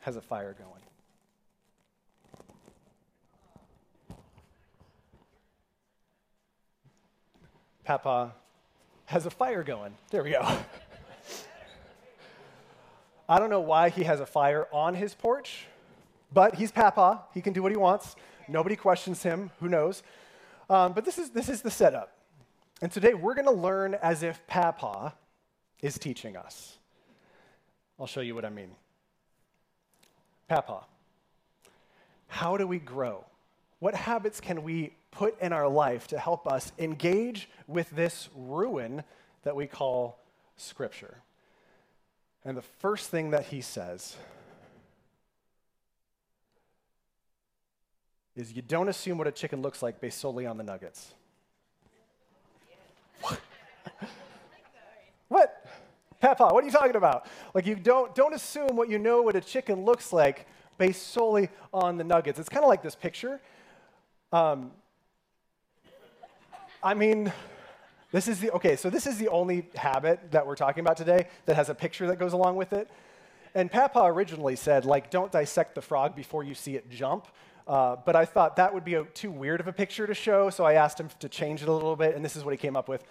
has 0.00 0.16
a 0.16 0.20
fire 0.20 0.54
going. 0.56 0.82
Papa 7.84 8.34
has 9.06 9.24
a 9.26 9.30
fire 9.30 9.64
going. 9.64 9.94
There 10.10 10.22
we 10.22 10.30
go. 10.30 10.58
I 13.28 13.38
don't 13.38 13.50
know 13.50 13.60
why 13.60 13.90
he 13.90 14.04
has 14.04 14.20
a 14.20 14.26
fire 14.26 14.66
on 14.72 14.94
his 14.94 15.14
porch, 15.14 15.66
but 16.32 16.54
he's 16.54 16.72
Papa. 16.72 17.24
He 17.34 17.42
can 17.42 17.52
do 17.52 17.62
what 17.62 17.70
he 17.70 17.76
wants. 17.76 18.16
Nobody 18.48 18.74
questions 18.74 19.22
him. 19.22 19.50
Who 19.60 19.68
knows? 19.68 20.02
Um, 20.70 20.94
but 20.94 21.04
this 21.04 21.18
is, 21.18 21.30
this 21.30 21.50
is 21.50 21.60
the 21.60 21.70
setup. 21.70 22.16
And 22.80 22.90
today 22.90 23.12
we're 23.12 23.34
going 23.34 23.46
to 23.46 23.50
learn 23.50 23.94
as 23.94 24.22
if 24.22 24.46
Papa 24.46 25.14
is 25.82 25.98
teaching 25.98 26.36
us. 26.36 26.78
I'll 28.00 28.06
show 28.06 28.20
you 28.20 28.34
what 28.34 28.44
I 28.44 28.50
mean. 28.50 28.70
Papa, 30.48 30.84
how 32.28 32.56
do 32.56 32.66
we 32.66 32.78
grow? 32.78 33.24
What 33.80 33.94
habits 33.94 34.40
can 34.40 34.62
we 34.62 34.94
put 35.10 35.38
in 35.40 35.52
our 35.52 35.68
life 35.68 36.06
to 36.08 36.18
help 36.18 36.46
us 36.46 36.72
engage 36.78 37.50
with 37.66 37.90
this 37.90 38.30
ruin 38.34 39.04
that 39.42 39.54
we 39.54 39.66
call 39.66 40.18
Scripture? 40.56 41.18
And 42.44 42.56
the 42.56 42.62
first 42.62 43.10
thing 43.10 43.30
that 43.30 43.46
he 43.46 43.60
says 43.60 44.16
is 48.36 48.52
you 48.52 48.62
don't 48.62 48.88
assume 48.88 49.18
what 49.18 49.26
a 49.26 49.32
chicken 49.32 49.62
looks 49.62 49.82
like 49.82 50.00
based 50.00 50.18
solely 50.18 50.46
on 50.46 50.56
the 50.56 50.62
nuggets. 50.62 51.12
what? 53.20 53.40
what? 55.28 55.66
Papa, 56.20 56.48
what 56.52 56.62
are 56.62 56.66
you 56.66 56.72
talking 56.72 56.96
about? 56.96 57.26
Like 57.54 57.66
you 57.66 57.74
don't 57.74 58.14
don't 58.14 58.34
assume 58.34 58.76
what 58.76 58.88
you 58.88 58.98
know 58.98 59.22
what 59.22 59.36
a 59.36 59.40
chicken 59.40 59.84
looks 59.84 60.12
like 60.12 60.46
based 60.78 61.08
solely 61.08 61.48
on 61.72 61.96
the 61.96 62.04
nuggets. 62.04 62.38
It's 62.38 62.48
kind 62.48 62.64
of 62.64 62.68
like 62.68 62.82
this 62.82 62.94
picture. 62.94 63.40
Um, 64.32 64.70
I 66.82 66.94
mean, 66.94 67.32
this 68.10 68.28
is 68.28 68.40
the 68.40 68.50
okay. 68.52 68.76
So 68.76 68.90
this 68.90 69.06
is 69.06 69.18
the 69.18 69.28
only 69.28 69.68
habit 69.74 70.30
that 70.30 70.46
we're 70.46 70.56
talking 70.56 70.80
about 70.80 70.96
today 70.96 71.28
that 71.46 71.56
has 71.56 71.68
a 71.68 71.74
picture 71.74 72.06
that 72.06 72.18
goes 72.18 72.32
along 72.32 72.56
with 72.56 72.72
it. 72.72 72.88
And 73.54 73.70
Papa 73.70 74.00
originally 74.00 74.56
said, 74.56 74.84
like, 74.84 75.10
don't 75.10 75.32
dissect 75.32 75.74
the 75.74 75.82
frog 75.82 76.14
before 76.14 76.44
you 76.44 76.54
see 76.54 76.76
it 76.76 76.90
jump. 76.90 77.26
Uh, 77.66 77.96
but 77.96 78.16
I 78.16 78.24
thought 78.24 78.56
that 78.56 78.72
would 78.72 78.84
be 78.84 78.94
a, 78.94 79.04
too 79.04 79.30
weird 79.30 79.60
of 79.60 79.68
a 79.68 79.72
picture 79.72 80.06
to 80.06 80.14
show, 80.14 80.48
so 80.48 80.64
I 80.64 80.74
asked 80.74 80.98
him 80.98 81.10
to 81.18 81.28
change 81.28 81.60
it 81.60 81.68
a 81.68 81.72
little 81.72 81.96
bit, 81.96 82.16
and 82.16 82.24
this 82.24 82.34
is 82.34 82.42
what 82.42 82.52
he 82.52 82.56
came 82.56 82.76
up 82.76 82.88
with. 82.88 83.04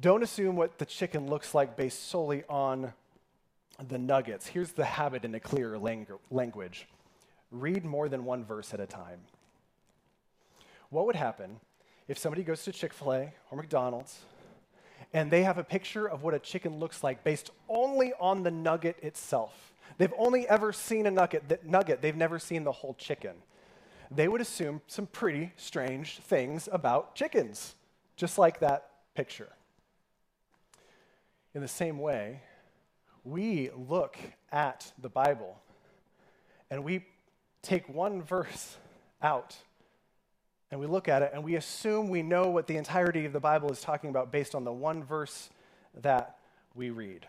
Don't 0.00 0.22
assume 0.24 0.56
what 0.56 0.78
the 0.78 0.86
chicken 0.86 1.28
looks 1.28 1.54
like 1.54 1.76
based 1.76 2.08
solely 2.08 2.42
on 2.48 2.92
the 3.88 3.98
nuggets. 3.98 4.48
Here's 4.48 4.72
the 4.72 4.84
habit 4.84 5.24
in 5.24 5.34
a 5.34 5.40
clearer 5.40 5.78
langu- 5.78 6.18
language 6.30 6.88
read 7.52 7.84
more 7.84 8.08
than 8.08 8.24
one 8.24 8.44
verse 8.44 8.72
at 8.74 8.80
a 8.80 8.86
time. 8.86 9.20
What 10.90 11.06
would 11.06 11.16
happen 11.16 11.60
if 12.08 12.18
somebody 12.18 12.42
goes 12.42 12.62
to 12.64 12.72
Chick 12.72 12.92
fil 12.92 13.12
A 13.12 13.32
or 13.50 13.56
McDonald's 13.56 14.18
and 15.12 15.30
they 15.30 15.42
have 15.42 15.58
a 15.58 15.64
picture 15.64 16.08
of 16.08 16.22
what 16.22 16.34
a 16.34 16.38
chicken 16.38 16.78
looks 16.78 17.02
like 17.02 17.22
based 17.24 17.50
only 17.68 18.12
on 18.18 18.42
the 18.42 18.50
nugget 18.50 18.96
itself? 19.02 19.72
They've 19.98 20.12
only 20.18 20.48
ever 20.48 20.72
seen 20.72 21.06
a 21.06 21.10
nugget, 21.10 21.64
nugget, 21.66 22.02
they've 22.02 22.16
never 22.16 22.38
seen 22.38 22.64
the 22.64 22.72
whole 22.72 22.94
chicken. 22.94 23.34
They 24.10 24.28
would 24.28 24.40
assume 24.40 24.80
some 24.86 25.06
pretty 25.06 25.52
strange 25.56 26.18
things 26.18 26.68
about 26.70 27.14
chickens, 27.14 27.74
just 28.16 28.38
like 28.38 28.60
that 28.60 28.90
picture. 29.14 29.48
In 31.54 31.60
the 31.60 31.68
same 31.68 31.98
way, 31.98 32.40
we 33.24 33.70
look 33.76 34.18
at 34.50 34.92
the 34.98 35.08
Bible 35.08 35.60
and 36.70 36.84
we 36.84 37.04
take 37.62 37.88
one 37.88 38.22
verse 38.22 38.76
out 39.22 39.56
and 40.72 40.80
we 40.80 40.86
look 40.86 41.06
at 41.06 41.20
it 41.20 41.30
and 41.34 41.44
we 41.44 41.56
assume 41.56 42.08
we 42.08 42.22
know 42.22 42.48
what 42.48 42.66
the 42.66 42.78
entirety 42.78 43.26
of 43.26 43.34
the 43.34 43.40
Bible 43.40 43.70
is 43.70 43.82
talking 43.82 44.08
about 44.08 44.32
based 44.32 44.54
on 44.54 44.64
the 44.64 44.72
one 44.72 45.04
verse 45.04 45.50
that 46.00 46.38
we 46.74 46.88
read. 46.88 47.28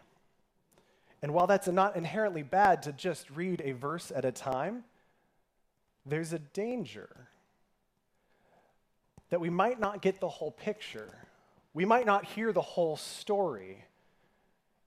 And 1.21 1.33
while 1.33 1.45
that's 1.45 1.67
not 1.67 1.97
inherently 1.97 2.41
bad 2.41 2.83
to 2.83 2.93
just 2.93 3.29
read 3.29 3.61
a 3.65 3.73
verse 3.73 4.13
at 4.15 4.23
a 4.23 4.31
time, 4.31 4.85
there's 6.05 6.31
a 6.31 6.39
danger 6.39 7.27
that 9.29 9.41
we 9.41 9.49
might 9.49 9.77
not 9.77 10.01
get 10.01 10.21
the 10.21 10.29
whole 10.29 10.51
picture. 10.51 11.09
We 11.73 11.83
might 11.83 12.05
not 12.05 12.23
hear 12.23 12.53
the 12.53 12.61
whole 12.61 12.95
story. 12.95 13.83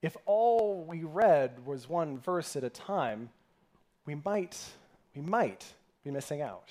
If 0.00 0.16
all 0.24 0.82
we 0.82 1.04
read 1.04 1.66
was 1.66 1.90
one 1.90 2.18
verse 2.20 2.56
at 2.56 2.64
a 2.64 2.70
time, 2.70 3.28
we 4.06 4.14
might, 4.24 4.58
we 5.14 5.20
might 5.20 5.66
be 6.02 6.10
missing 6.10 6.40
out. 6.40 6.70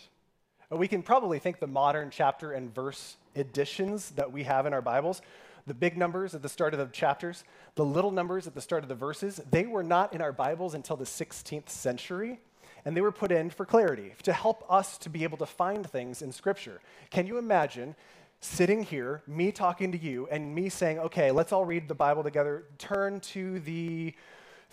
Uh, 0.72 0.78
we 0.78 0.88
can 0.88 1.04
probably 1.04 1.40
think 1.40 1.60
the 1.60 1.68
modern 1.68 2.10
chapter 2.10 2.52
and 2.52 2.74
verse 2.74 3.18
editions 3.36 4.12
that 4.12 4.32
we 4.32 4.44
have 4.44 4.66
in 4.66 4.74
our 4.74 4.82
Bibles, 4.82 5.22
the 5.68 5.74
big 5.74 5.98
numbers 5.98 6.34
at 6.34 6.42
the 6.42 6.50
start 6.50 6.74
of 6.74 6.80
the 6.80 6.88
chapters, 6.88 7.44
the 7.76 7.86
little 7.86 8.12
numbers 8.12 8.48
at 8.48 8.56
the 8.56 8.62
start 8.62 8.84
of 8.84 8.90
the 8.90 8.96
verses, 8.96 9.42
they 9.52 9.66
were 9.66 9.84
not 9.84 10.14
in 10.14 10.22
our 10.22 10.32
Bibles 10.32 10.74
until 10.74 10.96
the 10.96 11.06
16th 11.06 11.70
century. 11.70 12.40
And 12.84 12.96
they 12.96 13.02
were 13.02 13.12
put 13.12 13.32
in 13.32 13.50
for 13.50 13.66
clarity, 13.66 14.14
to 14.24 14.34
help 14.34 14.64
us 14.70 15.00
to 15.00 15.10
be 15.10 15.24
able 15.24 15.40
to 15.40 15.46
find 15.48 15.90
things 15.90 16.22
in 16.22 16.32
Scripture. 16.32 16.82
Can 17.10 17.26
you 17.26 17.40
imagine 17.40 17.96
sitting 18.42 18.84
here, 18.84 19.24
me 19.26 19.52
talking 19.52 19.92
to 19.92 19.98
you, 19.98 20.28
and 20.30 20.54
me 20.54 20.70
saying, 20.70 21.00
okay, 21.00 21.32
let's 21.32 21.52
all 21.52 21.66
read 21.66 21.88
the 21.88 21.96
Bible 21.96 22.24
together. 22.24 22.66
Turn 22.78 23.20
to 23.22 23.60
the 23.62 24.14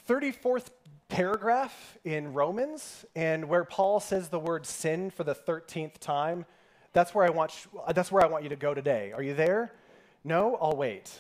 34th 0.09 0.67
paragraph 1.09 1.99
in 2.05 2.33
Romans, 2.33 3.05
and 3.15 3.49
where 3.49 3.65
Paul 3.65 4.01
says 4.01 4.29
the 4.29 4.39
word 4.39 4.67
sin 4.67 5.11
for 5.11 5.25
the 5.25 5.35
13th 5.35 5.99
time. 5.99 6.45
That's 6.93 7.15
where 7.15 7.25
I 7.25 7.31
want, 7.31 7.53
that's 7.95 8.11
where 8.11 8.23
I 8.23 8.27
want 8.27 8.43
you 8.43 8.51
to 8.51 8.57
go 8.57 8.75
today. 8.75 9.13
Are 9.13 9.23
you 9.23 9.35
there? 9.35 9.73
No? 10.25 10.57
I'll 10.61 10.77
wait. 10.77 11.11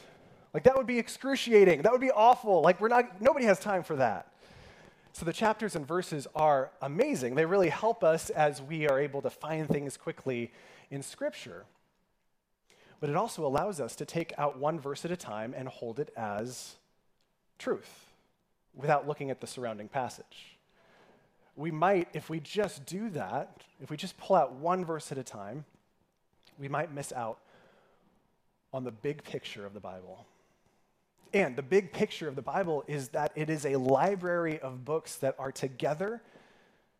Like, 0.55 0.65
that 0.65 0.77
would 0.77 0.87
be 0.87 0.99
excruciating. 0.99 1.83
That 1.83 1.93
would 1.93 2.01
be 2.01 2.11
awful. 2.11 2.61
Like, 2.61 2.81
we're 2.81 2.89
not, 2.89 3.21
nobody 3.21 3.47
has 3.47 3.59
time 3.59 3.83
for 3.83 3.97
that. 3.97 4.29
So 5.12 5.25
the 5.25 5.33
chapters 5.33 5.77
and 5.77 5.87
verses 5.87 6.27
are 6.35 6.71
amazing. 6.81 7.35
They 7.35 7.47
really 7.47 7.69
help 7.69 8.03
us 8.03 8.31
as 8.31 8.62
we 8.62 8.89
are 8.89 8.99
able 8.99 9.23
to 9.23 9.31
find 9.31 9.69
things 9.69 9.97
quickly 9.97 10.53
in 10.91 11.03
Scripture 11.03 11.65
but 13.03 13.11
it 13.11 13.17
also 13.17 13.45
allows 13.45 13.81
us 13.81 13.97
to 13.97 14.05
take 14.05 14.33
out 14.39 14.61
one 14.61 14.79
verse 14.79 15.05
at 15.05 15.11
a 15.11 15.17
time 15.17 15.55
and 15.57 15.67
hold 15.67 15.99
it 15.99 16.12
as 16.17 16.77
truth 17.59 18.12
without 18.75 19.07
looking 19.07 19.31
at 19.31 19.41
the 19.41 19.47
surrounding 19.47 19.88
passage. 19.88 20.57
We 21.57 21.71
might, 21.71 22.09
if 22.14 22.31
we 22.31 22.41
just 22.41 22.87
do 22.87 23.11
that, 23.11 23.62
if 23.81 23.91
we 23.91 23.97
just 23.97 24.17
pull 24.17 24.37
out 24.37 24.55
one 24.55 24.85
verse 24.85 25.12
at 25.12 25.19
a 25.19 25.23
time, 25.23 25.64
we 26.59 26.69
might 26.69 26.93
miss 26.93 27.12
out 27.12 27.38
on 28.73 28.85
the 28.85 28.91
big 28.91 29.23
picture 29.23 29.67
of 29.67 29.75
the 29.75 29.81
Bible. 29.81 30.26
And 31.35 31.57
the 31.57 31.62
big 31.62 31.93
picture 31.93 32.29
of 32.29 32.37
the 32.37 32.43
Bible 32.43 32.85
is 32.87 33.09
that 33.09 33.33
it 33.35 33.50
is 33.50 33.64
a 33.64 33.76
library 33.76 34.61
of 34.61 34.85
books 34.85 35.17
that 35.17 35.35
are 35.38 35.52
together 35.52 36.23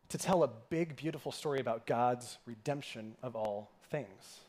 to 0.09 0.19
tell 0.19 0.43
a 0.43 0.49
big, 0.69 0.97
beautiful 0.97 1.33
story 1.33 1.61
about 1.61 1.87
God's 1.87 2.38
redemption 2.47 3.14
of 3.23 3.35
all 3.35 3.71
things. 3.91 4.41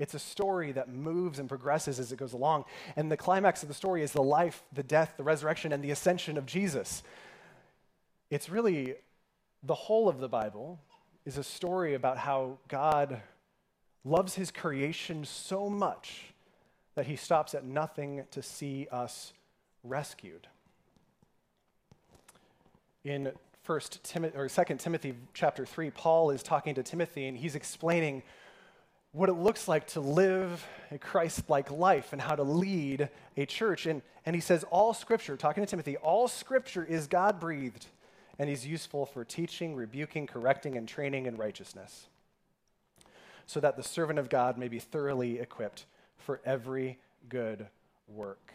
It's 0.00 0.14
a 0.14 0.18
story 0.18 0.72
that 0.72 0.88
moves 0.88 1.38
and 1.38 1.46
progresses 1.46 2.00
as 2.00 2.10
it 2.10 2.16
goes 2.16 2.32
along. 2.32 2.64
And 2.96 3.12
the 3.12 3.18
climax 3.18 3.62
of 3.62 3.68
the 3.68 3.74
story 3.74 4.02
is 4.02 4.12
the 4.12 4.22
life, 4.22 4.62
the 4.72 4.82
death, 4.82 5.14
the 5.18 5.22
resurrection, 5.22 5.72
and 5.72 5.84
the 5.84 5.90
ascension 5.90 6.38
of 6.38 6.46
Jesus. 6.46 7.02
It's 8.30 8.48
really 8.48 8.94
the 9.62 9.74
whole 9.74 10.08
of 10.08 10.18
the 10.18 10.28
Bible 10.28 10.80
is 11.26 11.36
a 11.36 11.44
story 11.44 11.92
about 11.92 12.16
how 12.16 12.56
God 12.66 13.20
loves 14.02 14.34
his 14.34 14.50
creation 14.50 15.26
so 15.26 15.68
much 15.68 16.32
that 16.94 17.06
he 17.06 17.14
stops 17.14 17.54
at 17.54 17.64
nothing 17.64 18.24
to 18.30 18.42
see 18.42 18.88
us 18.90 19.34
rescued. 19.84 20.48
In 23.04 23.32
First 23.64 24.02
Timothy 24.02 24.38
or 24.38 24.48
Second 24.48 24.78
Timothy 24.78 25.14
chapter 25.34 25.66
3, 25.66 25.90
Paul 25.90 26.30
is 26.30 26.42
talking 26.42 26.74
to 26.76 26.82
Timothy 26.82 27.26
and 27.26 27.36
he's 27.36 27.54
explaining 27.54 28.22
what 29.12 29.28
it 29.28 29.34
looks 29.34 29.66
like 29.66 29.86
to 29.88 30.00
live 30.00 30.64
a 30.90 30.98
Christ 30.98 31.48
like 31.48 31.70
life 31.70 32.12
and 32.12 32.20
how 32.22 32.36
to 32.36 32.42
lead 32.42 33.08
a 33.36 33.46
church. 33.46 33.86
And, 33.86 34.02
and 34.24 34.34
he 34.36 34.40
says, 34.40 34.64
All 34.70 34.94
scripture, 34.94 35.36
talking 35.36 35.64
to 35.64 35.70
Timothy, 35.70 35.96
all 35.96 36.28
scripture 36.28 36.84
is 36.84 37.06
God 37.06 37.40
breathed 37.40 37.86
and 38.38 38.48
he's 38.48 38.66
useful 38.66 39.04
for 39.04 39.22
teaching, 39.22 39.74
rebuking, 39.74 40.26
correcting, 40.26 40.76
and 40.78 40.88
training 40.88 41.26
in 41.26 41.36
righteousness, 41.36 42.06
so 43.46 43.60
that 43.60 43.76
the 43.76 43.82
servant 43.82 44.18
of 44.18 44.30
God 44.30 44.56
may 44.56 44.68
be 44.68 44.78
thoroughly 44.78 45.38
equipped 45.38 45.84
for 46.16 46.40
every 46.46 46.98
good 47.28 47.66
work. 48.08 48.54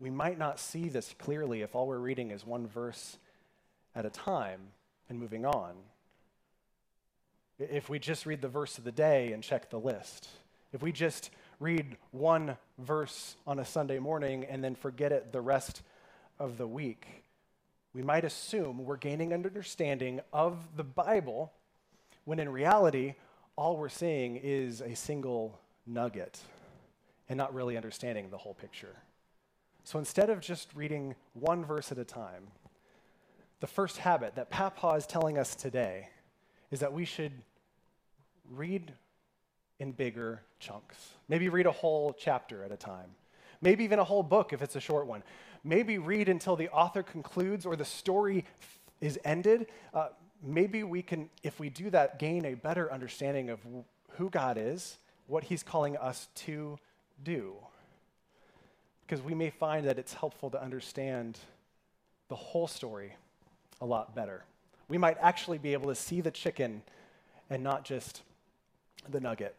We 0.00 0.10
might 0.10 0.36
not 0.36 0.58
see 0.58 0.88
this 0.88 1.14
clearly 1.16 1.62
if 1.62 1.76
all 1.76 1.86
we're 1.86 1.98
reading 1.98 2.32
is 2.32 2.44
one 2.44 2.66
verse 2.66 3.18
at 3.94 4.04
a 4.04 4.10
time 4.10 4.60
and 5.08 5.16
moving 5.16 5.46
on. 5.46 5.74
If 7.70 7.88
we 7.88 7.98
just 7.98 8.26
read 8.26 8.42
the 8.42 8.48
verse 8.48 8.78
of 8.78 8.84
the 8.84 8.92
day 8.92 9.32
and 9.32 9.42
check 9.42 9.70
the 9.70 9.78
list, 9.78 10.28
if 10.72 10.82
we 10.82 10.92
just 10.92 11.30
read 11.60 11.96
one 12.10 12.56
verse 12.78 13.36
on 13.46 13.58
a 13.58 13.64
Sunday 13.64 13.98
morning 13.98 14.44
and 14.44 14.64
then 14.64 14.74
forget 14.74 15.12
it 15.12 15.32
the 15.32 15.40
rest 15.40 15.82
of 16.38 16.58
the 16.58 16.66
week, 16.66 17.06
we 17.94 18.02
might 18.02 18.24
assume 18.24 18.84
we're 18.84 18.96
gaining 18.96 19.32
an 19.32 19.44
understanding 19.44 20.20
of 20.32 20.76
the 20.76 20.84
Bible 20.84 21.52
when 22.24 22.38
in 22.38 22.48
reality, 22.48 23.14
all 23.56 23.76
we're 23.76 23.88
seeing 23.88 24.36
is 24.36 24.80
a 24.80 24.94
single 24.94 25.58
nugget 25.86 26.40
and 27.28 27.36
not 27.36 27.54
really 27.54 27.76
understanding 27.76 28.30
the 28.30 28.38
whole 28.38 28.54
picture. 28.54 28.96
So 29.84 29.98
instead 29.98 30.30
of 30.30 30.40
just 30.40 30.74
reading 30.74 31.14
one 31.34 31.64
verse 31.64 31.92
at 31.92 31.98
a 31.98 32.04
time, 32.04 32.48
the 33.60 33.66
first 33.66 33.98
habit 33.98 34.36
that 34.36 34.50
Papa 34.50 34.88
is 34.90 35.06
telling 35.06 35.38
us 35.38 35.54
today 35.54 36.08
is 36.70 36.80
that 36.80 36.92
we 36.92 37.04
should 37.04 37.32
read 38.50 38.92
in 39.78 39.92
bigger 39.92 40.42
chunks. 40.60 40.96
Maybe 41.28 41.48
read 41.48 41.66
a 41.66 41.72
whole 41.72 42.14
chapter 42.18 42.64
at 42.64 42.72
a 42.72 42.76
time. 42.76 43.10
Maybe 43.60 43.84
even 43.84 43.98
a 43.98 44.04
whole 44.04 44.22
book 44.22 44.52
if 44.52 44.62
it's 44.62 44.76
a 44.76 44.80
short 44.80 45.06
one. 45.06 45.22
Maybe 45.64 45.98
read 45.98 46.28
until 46.28 46.56
the 46.56 46.68
author 46.70 47.02
concludes 47.02 47.64
or 47.64 47.76
the 47.76 47.84
story 47.84 48.44
is 49.00 49.18
ended. 49.24 49.66
Uh, 49.94 50.08
maybe 50.42 50.82
we 50.82 51.02
can, 51.02 51.30
if 51.42 51.60
we 51.60 51.68
do 51.70 51.90
that, 51.90 52.18
gain 52.18 52.44
a 52.44 52.54
better 52.54 52.92
understanding 52.92 53.50
of 53.50 53.60
who 54.10 54.30
God 54.30 54.58
is, 54.58 54.98
what 55.26 55.44
He's 55.44 55.62
calling 55.62 55.96
us 55.96 56.28
to 56.34 56.78
do. 57.22 57.54
Because 59.06 59.22
we 59.22 59.34
may 59.34 59.50
find 59.50 59.86
that 59.86 59.98
it's 59.98 60.14
helpful 60.14 60.50
to 60.50 60.62
understand 60.62 61.38
the 62.28 62.36
whole 62.36 62.66
story 62.66 63.14
a 63.80 63.86
lot 63.86 64.14
better. 64.14 64.44
We 64.88 64.98
might 64.98 65.16
actually 65.20 65.58
be 65.58 65.72
able 65.72 65.88
to 65.88 65.94
see 65.94 66.20
the 66.20 66.30
chicken 66.30 66.82
and 67.50 67.62
not 67.62 67.84
just 67.84 68.22
the 69.10 69.20
nugget. 69.20 69.54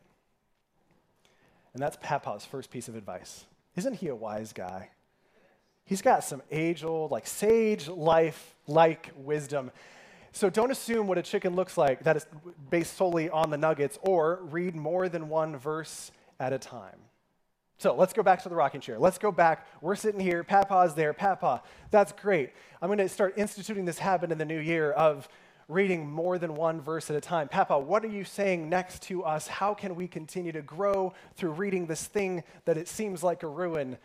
And 1.74 1.82
that's 1.82 1.98
Papa's 2.02 2.46
first 2.46 2.70
piece 2.70 2.88
of 2.88 2.96
advice. 2.96 3.46
Isn't 3.76 3.96
he 3.96 4.08
a 4.08 4.16
wise 4.16 4.54
guy? 4.54 4.90
He's 5.86 6.02
got 6.02 6.24
some 6.24 6.42
age 6.52 6.84
old, 6.84 7.12
like 7.12 7.28
sage 7.28 7.88
life 7.88 8.56
like 8.68 9.12
wisdom. 9.18 9.72
So 10.32 10.50
don't 10.50 10.72
assume 10.72 11.08
what 11.08 11.18
a 11.18 11.22
chicken 11.22 11.56
looks 11.56 11.78
like 11.78 12.04
that 12.04 12.16
is 12.16 12.26
based 12.70 12.96
solely 12.96 13.30
on 13.30 13.50
the 13.50 13.58
nuggets, 13.58 14.00
or 14.02 14.40
read 14.44 14.76
more 14.76 15.10
than 15.10 15.30
one 15.30 15.58
verse 15.58 16.12
at 16.40 16.54
a 16.54 16.58
time. 16.58 16.98
So 17.78 17.94
let's 17.94 18.14
go 18.14 18.24
back 18.24 18.42
to 18.44 18.50
the 18.50 18.56
rocking 18.56 18.82
chair. 18.82 18.98
Let's 18.98 19.18
go 19.18 19.32
back. 19.32 19.68
We're 19.82 19.96
sitting 19.96 20.20
here. 20.20 20.44
Papa's 20.44 20.96
there. 20.96 21.12
Papa, 21.12 21.62
that's 21.92 22.14
great. 22.14 22.52
I'm 22.82 22.88
going 22.88 23.00
to 23.00 23.10
start 23.10 23.34
instituting 23.38 23.84
this 23.84 24.00
habit 24.00 24.32
in 24.32 24.38
the 24.38 24.46
new 24.46 24.60
year 24.60 24.92
of 24.92 25.28
reading 25.74 26.10
more 26.10 26.38
than 26.38 26.56
one 26.56 26.80
verse 26.80 27.10
at 27.10 27.16
a 27.16 27.22
time. 27.22 27.50
Papa, 27.50 27.78
what 27.78 28.06
are 28.06 28.10
you 28.10 28.24
saying 28.24 28.70
next 28.70 29.02
to 29.04 29.24
us? 29.24 29.48
How 29.48 29.74
can 29.74 29.96
we 29.96 30.08
continue 30.08 30.52
to 30.52 30.62
grow 30.62 31.14
through 31.36 31.52
reading 31.52 31.88
this 31.88 32.06
thing 32.06 32.44
that 32.66 32.78
it 32.78 32.88
seems 32.88 33.24
like 33.24 33.44
a 33.44 33.48
ruin? 33.48 33.98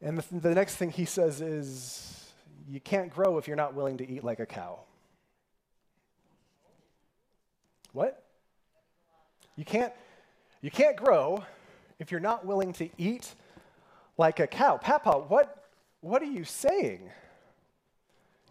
And 0.00 0.18
the, 0.18 0.40
the 0.40 0.54
next 0.54 0.76
thing 0.76 0.90
he 0.90 1.04
says 1.04 1.40
is, 1.40 2.32
you 2.68 2.80
can't 2.80 3.12
grow 3.12 3.36
if 3.36 3.46
you're 3.46 3.56
not 3.56 3.74
willing 3.74 3.98
to 3.98 4.08
eat 4.08 4.24
like 4.24 4.40
a 4.40 4.46
cow. 4.46 4.78
What? 7.92 8.22
You 9.56 9.64
can't, 9.64 9.92
you 10.62 10.70
can't 10.70 10.96
grow 10.96 11.44
if 11.98 12.10
you're 12.10 12.20
not 12.20 12.46
willing 12.46 12.72
to 12.74 12.88
eat 12.96 13.34
like 14.16 14.40
a 14.40 14.46
cow. 14.46 14.78
Papa, 14.78 15.12
what, 15.28 15.68
what 16.00 16.22
are 16.22 16.26
you 16.26 16.44
saying? 16.44 17.10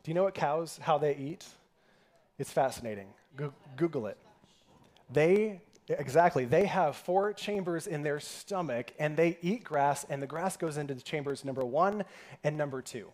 Do 0.04 0.12
you 0.12 0.16
know 0.16 0.24
what 0.24 0.34
cows, 0.34 0.80
how 0.82 0.98
they 0.98 1.16
eat? 1.16 1.46
It's 2.44 2.52
fascinating. 2.52 3.08
Go- 3.38 3.54
Google 3.78 4.08
it. 4.08 4.18
They, 5.10 5.62
exactly, 5.88 6.44
they 6.44 6.66
have 6.66 6.98
four 6.98 7.32
chambers 7.32 7.88
in 7.88 8.04
their 8.04 8.20
stomach 8.20 8.92
and 9.00 9.16
they 9.16 9.38
eat 9.42 9.64
grass, 9.64 10.06
and 10.10 10.22
the 10.22 10.28
grass 10.28 10.58
goes 10.58 10.76
into 10.76 10.94
the 10.94 11.02
chambers 11.02 11.46
number 11.46 11.64
one 11.64 12.04
and 12.44 12.58
number 12.58 12.82
two. 12.82 13.08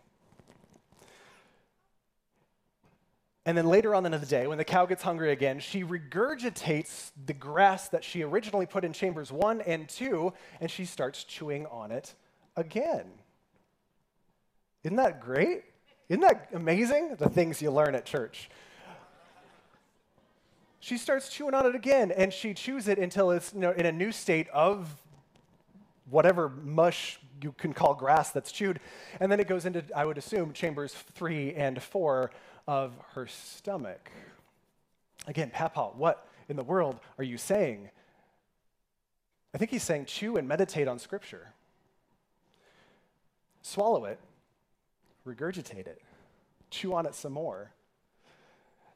And 3.46 3.56
then 3.56 3.66
later 3.66 3.94
on 3.94 4.04
in 4.04 4.10
the 4.10 4.18
day, 4.18 4.48
when 4.48 4.58
the 4.58 4.64
cow 4.64 4.84
gets 4.84 5.04
hungry 5.04 5.30
again, 5.30 5.60
she 5.60 5.84
regurgitates 5.84 7.12
the 7.24 7.32
grass 7.32 7.88
that 7.90 8.02
she 8.02 8.24
originally 8.24 8.66
put 8.66 8.84
in 8.84 8.92
chambers 8.92 9.30
one 9.30 9.60
and 9.60 9.88
two, 9.88 10.32
and 10.60 10.68
she 10.68 10.84
starts 10.84 11.22
chewing 11.22 11.66
on 11.66 11.92
it 11.92 12.16
again. 12.56 13.06
Isn't 14.82 14.96
that 14.96 15.20
great? 15.20 15.62
Isn't 16.08 16.22
that 16.22 16.48
amazing? 16.52 17.14
The 17.16 17.28
things 17.28 17.62
you 17.62 17.70
learn 17.70 17.94
at 17.94 18.04
church. 18.04 18.50
She 20.90 20.98
starts 20.98 21.28
chewing 21.28 21.54
on 21.54 21.66
it 21.66 21.76
again, 21.76 22.10
and 22.10 22.32
she 22.32 22.52
chews 22.52 22.88
it 22.88 22.98
until 22.98 23.30
it's 23.30 23.54
you 23.54 23.60
know, 23.60 23.70
in 23.70 23.86
a 23.86 23.92
new 23.92 24.10
state 24.10 24.48
of 24.48 24.92
whatever 26.10 26.48
mush 26.48 27.20
you 27.40 27.52
can 27.52 27.72
call 27.72 27.94
grass 27.94 28.32
that's 28.32 28.50
chewed. 28.50 28.80
And 29.20 29.30
then 29.30 29.38
it 29.38 29.46
goes 29.46 29.66
into, 29.66 29.84
I 29.94 30.04
would 30.04 30.18
assume, 30.18 30.52
chambers 30.52 30.92
three 30.92 31.54
and 31.54 31.80
four 31.80 32.32
of 32.66 32.92
her 33.12 33.28
stomach. 33.28 34.10
Again, 35.28 35.50
Papa, 35.50 35.92
what 35.94 36.26
in 36.48 36.56
the 36.56 36.64
world 36.64 36.98
are 37.18 37.24
you 37.24 37.38
saying? 37.38 37.88
I 39.54 39.58
think 39.58 39.70
he's 39.70 39.84
saying 39.84 40.06
chew 40.06 40.38
and 40.38 40.48
meditate 40.48 40.88
on 40.88 40.98
Scripture. 40.98 41.52
Swallow 43.62 44.06
it, 44.06 44.18
regurgitate 45.24 45.86
it, 45.86 46.02
chew 46.68 46.92
on 46.94 47.06
it 47.06 47.14
some 47.14 47.34
more. 47.34 47.70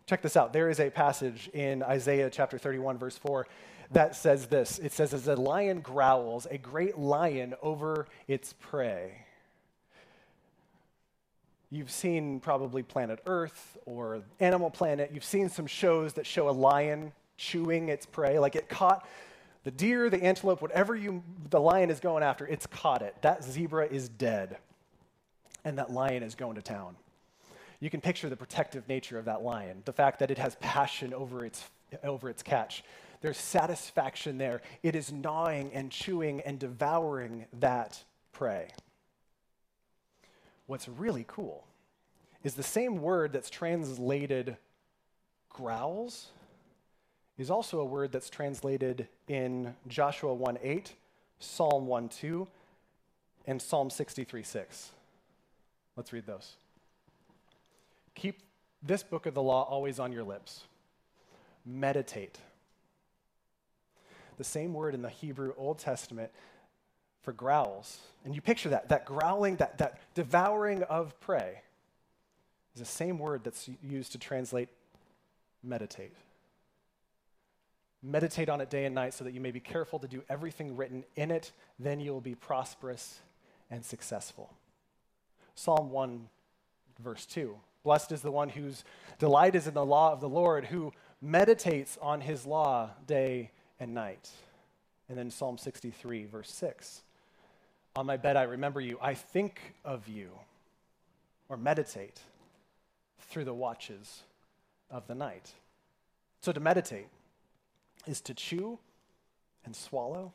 Check 0.06 0.20
this 0.20 0.36
out. 0.36 0.52
There 0.52 0.68
is 0.68 0.80
a 0.80 0.90
passage 0.90 1.48
in 1.54 1.82
Isaiah 1.82 2.28
chapter 2.28 2.58
31, 2.58 2.98
verse 2.98 3.16
4, 3.16 3.46
that 3.92 4.14
says 4.14 4.46
this 4.46 4.78
It 4.78 4.92
says, 4.92 5.14
As 5.14 5.28
a 5.28 5.36
lion 5.36 5.80
growls, 5.80 6.46
a 6.50 6.58
great 6.58 6.98
lion 6.98 7.54
over 7.62 8.06
its 8.28 8.52
prey. 8.54 9.24
You've 11.70 11.90
seen 11.90 12.38
probably 12.38 12.82
Planet 12.82 13.20
Earth 13.26 13.78
or 13.86 14.22
Animal 14.38 14.70
Planet. 14.70 15.10
You've 15.12 15.24
seen 15.24 15.48
some 15.48 15.66
shows 15.66 16.12
that 16.12 16.26
show 16.26 16.48
a 16.48 16.52
lion 16.52 17.12
chewing 17.36 17.88
its 17.88 18.06
prey. 18.06 18.38
Like 18.38 18.54
it 18.54 18.68
caught 18.68 19.08
the 19.64 19.70
deer, 19.70 20.10
the 20.10 20.22
antelope, 20.22 20.60
whatever 20.60 20.94
you, 20.94 21.22
the 21.48 21.58
lion 21.58 21.90
is 21.90 21.98
going 21.98 22.22
after, 22.22 22.46
it's 22.46 22.66
caught 22.66 23.00
it. 23.02 23.16
That 23.22 23.42
zebra 23.42 23.86
is 23.86 24.08
dead. 24.08 24.58
And 25.64 25.78
that 25.78 25.90
lion 25.90 26.22
is 26.22 26.34
going 26.34 26.56
to 26.56 26.62
town. 26.62 26.94
You 27.84 27.90
can 27.90 28.00
picture 28.00 28.30
the 28.30 28.36
protective 28.36 28.88
nature 28.88 29.18
of 29.18 29.26
that 29.26 29.42
lion, 29.42 29.82
the 29.84 29.92
fact 29.92 30.18
that 30.20 30.30
it 30.30 30.38
has 30.38 30.54
passion 30.56 31.12
over 31.12 31.44
its, 31.44 31.64
over 32.02 32.30
its 32.30 32.42
catch. 32.42 32.82
There's 33.20 33.36
satisfaction 33.36 34.38
there. 34.38 34.62
It 34.82 34.96
is 34.96 35.12
gnawing 35.12 35.70
and 35.74 35.90
chewing 35.90 36.40
and 36.40 36.58
devouring 36.58 37.46
that 37.60 38.02
prey 38.32 38.68
what's 40.66 40.88
really 40.88 41.24
cool 41.26 41.66
is 42.42 42.54
the 42.54 42.62
same 42.62 43.00
word 43.00 43.32
that's 43.32 43.50
translated 43.50 44.56
growls 45.48 46.28
is 47.36 47.50
also 47.50 47.80
a 47.80 47.84
word 47.84 48.12
that's 48.12 48.30
translated 48.30 49.08
in 49.28 49.74
Joshua 49.88 50.32
1 50.32 50.58
8, 50.62 50.94
Psalm 51.38 51.86
1 51.86 52.08
2, 52.08 52.46
and 53.46 53.60
Psalm 53.60 53.90
63 53.90 54.42
6. 54.42 54.90
Let's 55.96 56.12
read 56.12 56.26
those. 56.26 56.56
Keep 58.14 58.42
this 58.82 59.02
book 59.02 59.26
of 59.26 59.34
the 59.34 59.42
law 59.42 59.62
always 59.62 59.98
on 59.98 60.12
your 60.12 60.24
lips. 60.24 60.64
Meditate. 61.64 62.38
The 64.36 64.44
same 64.44 64.74
word 64.74 64.94
in 64.94 65.02
the 65.02 65.08
Hebrew 65.08 65.52
Old 65.56 65.78
Testament 65.78 66.30
for 67.22 67.32
growls. 67.32 68.00
And 68.24 68.34
you 68.34 68.40
picture 68.40 68.68
that, 68.68 68.88
that 68.90 69.06
growling, 69.06 69.56
that, 69.56 69.78
that 69.78 69.98
devouring 70.14 70.82
of 70.84 71.18
prey 71.20 71.62
is 72.74 72.80
the 72.80 72.86
same 72.86 73.18
word 73.18 73.42
that's 73.44 73.68
used 73.82 74.12
to 74.12 74.18
translate 74.18 74.68
meditate. 75.62 76.12
Meditate 78.02 78.50
on 78.50 78.60
it 78.60 78.68
day 78.68 78.84
and 78.84 78.94
night 78.94 79.14
so 79.14 79.24
that 79.24 79.32
you 79.32 79.40
may 79.40 79.50
be 79.50 79.60
careful 79.60 79.98
to 79.98 80.08
do 80.08 80.22
everything 80.28 80.76
written 80.76 81.04
in 81.16 81.30
it, 81.30 81.52
then 81.78 82.00
you 82.00 82.12
will 82.12 82.20
be 82.20 82.34
prosperous 82.34 83.20
and 83.70 83.82
successful. 83.82 84.52
Psalm 85.54 85.90
1, 85.90 86.28
verse 87.00 87.24
2 87.24 87.56
Blessed 87.84 88.10
is 88.10 88.22
the 88.22 88.32
one 88.32 88.48
whose 88.48 88.82
delight 89.18 89.54
is 89.54 89.68
in 89.68 89.74
the 89.74 89.84
law 89.84 90.12
of 90.12 90.20
the 90.20 90.28
Lord, 90.28 90.64
who 90.64 90.92
meditates 91.22 91.96
on 92.02 92.20
his 92.20 92.44
law 92.44 92.90
day 93.06 93.50
and 93.78 93.94
night. 93.94 94.30
And 95.08 95.16
then 95.16 95.30
Psalm 95.30 95.58
63, 95.58 96.24
verse 96.24 96.50
6 96.50 97.02
on 97.96 98.06
my 98.06 98.16
bed, 98.16 98.36
I 98.36 98.42
remember 98.42 98.80
you. 98.80 98.98
I 99.00 99.14
think 99.14 99.74
of 99.84 100.08
you 100.08 100.30
or 101.48 101.56
meditate 101.56 102.18
through 103.20 103.44
the 103.44 103.54
watches 103.54 104.22
of 104.90 105.06
the 105.06 105.14
night. 105.14 105.52
So 106.40 106.52
to 106.52 106.60
meditate 106.60 107.06
is 108.06 108.20
to 108.22 108.34
chew 108.34 108.78
and 109.64 109.76
swallow, 109.76 110.32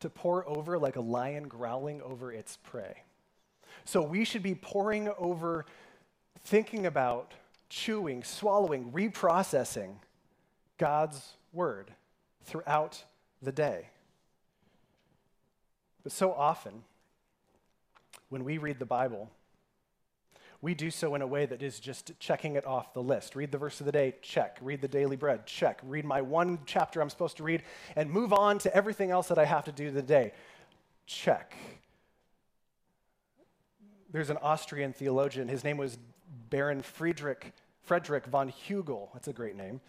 to 0.00 0.08
pour 0.08 0.48
over 0.48 0.78
like 0.78 0.96
a 0.96 1.00
lion 1.00 1.48
growling 1.48 2.00
over 2.02 2.32
its 2.32 2.58
prey. 2.62 3.02
So 3.84 4.00
we 4.00 4.24
should 4.24 4.42
be 4.42 4.54
pouring 4.54 5.10
over, 5.18 5.66
thinking 6.44 6.86
about, 6.86 7.34
chewing, 7.68 8.24
swallowing, 8.24 8.92
reprocessing 8.92 9.96
God's 10.78 11.34
word 11.52 11.90
throughout 12.44 13.04
the 13.42 13.52
day. 13.52 13.88
But 16.02 16.12
so 16.12 16.32
often, 16.32 16.84
when 18.28 18.44
we 18.44 18.58
read 18.58 18.78
the 18.78 18.86
Bible, 18.86 19.30
we 20.60 20.74
do 20.74 20.90
so 20.90 21.14
in 21.14 21.22
a 21.22 21.26
way 21.26 21.46
that 21.46 21.62
is 21.62 21.78
just 21.78 22.12
checking 22.18 22.56
it 22.56 22.66
off 22.66 22.92
the 22.92 23.02
list. 23.02 23.36
Read 23.36 23.52
the 23.52 23.58
verse 23.58 23.78
of 23.80 23.86
the 23.86 23.92
day, 23.92 24.16
check. 24.22 24.58
Read 24.60 24.80
the 24.80 24.88
daily 24.88 25.16
bread, 25.16 25.46
check. 25.46 25.80
Read 25.84 26.04
my 26.04 26.20
one 26.20 26.58
chapter 26.66 27.00
I'm 27.00 27.10
supposed 27.10 27.36
to 27.36 27.44
read, 27.44 27.62
and 27.94 28.10
move 28.10 28.32
on 28.32 28.58
to 28.60 28.74
everything 28.74 29.10
else 29.10 29.28
that 29.28 29.38
I 29.38 29.44
have 29.44 29.64
to 29.66 29.72
do 29.72 29.90
the 29.90 30.02
day, 30.02 30.32
check. 31.06 31.54
There's 34.10 34.30
an 34.30 34.38
Austrian 34.38 34.92
theologian, 34.92 35.48
his 35.48 35.62
name 35.62 35.76
was 35.76 35.98
Baron 36.50 36.82
Friedrich, 36.82 37.52
Frederick 37.82 38.26
von 38.26 38.50
Hugel. 38.50 39.08
That's 39.12 39.28
a 39.28 39.32
great 39.32 39.56
name. 39.56 39.80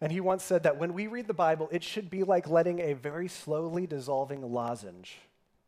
And 0.00 0.10
he 0.10 0.20
once 0.20 0.42
said 0.42 0.64
that 0.64 0.78
when 0.78 0.94
we 0.94 1.06
read 1.06 1.28
the 1.28 1.34
Bible, 1.34 1.68
it 1.70 1.84
should 1.84 2.10
be 2.10 2.24
like 2.24 2.48
letting 2.48 2.80
a 2.80 2.92
very 2.92 3.28
slowly 3.28 3.86
dissolving 3.86 4.42
lozenge 4.42 5.18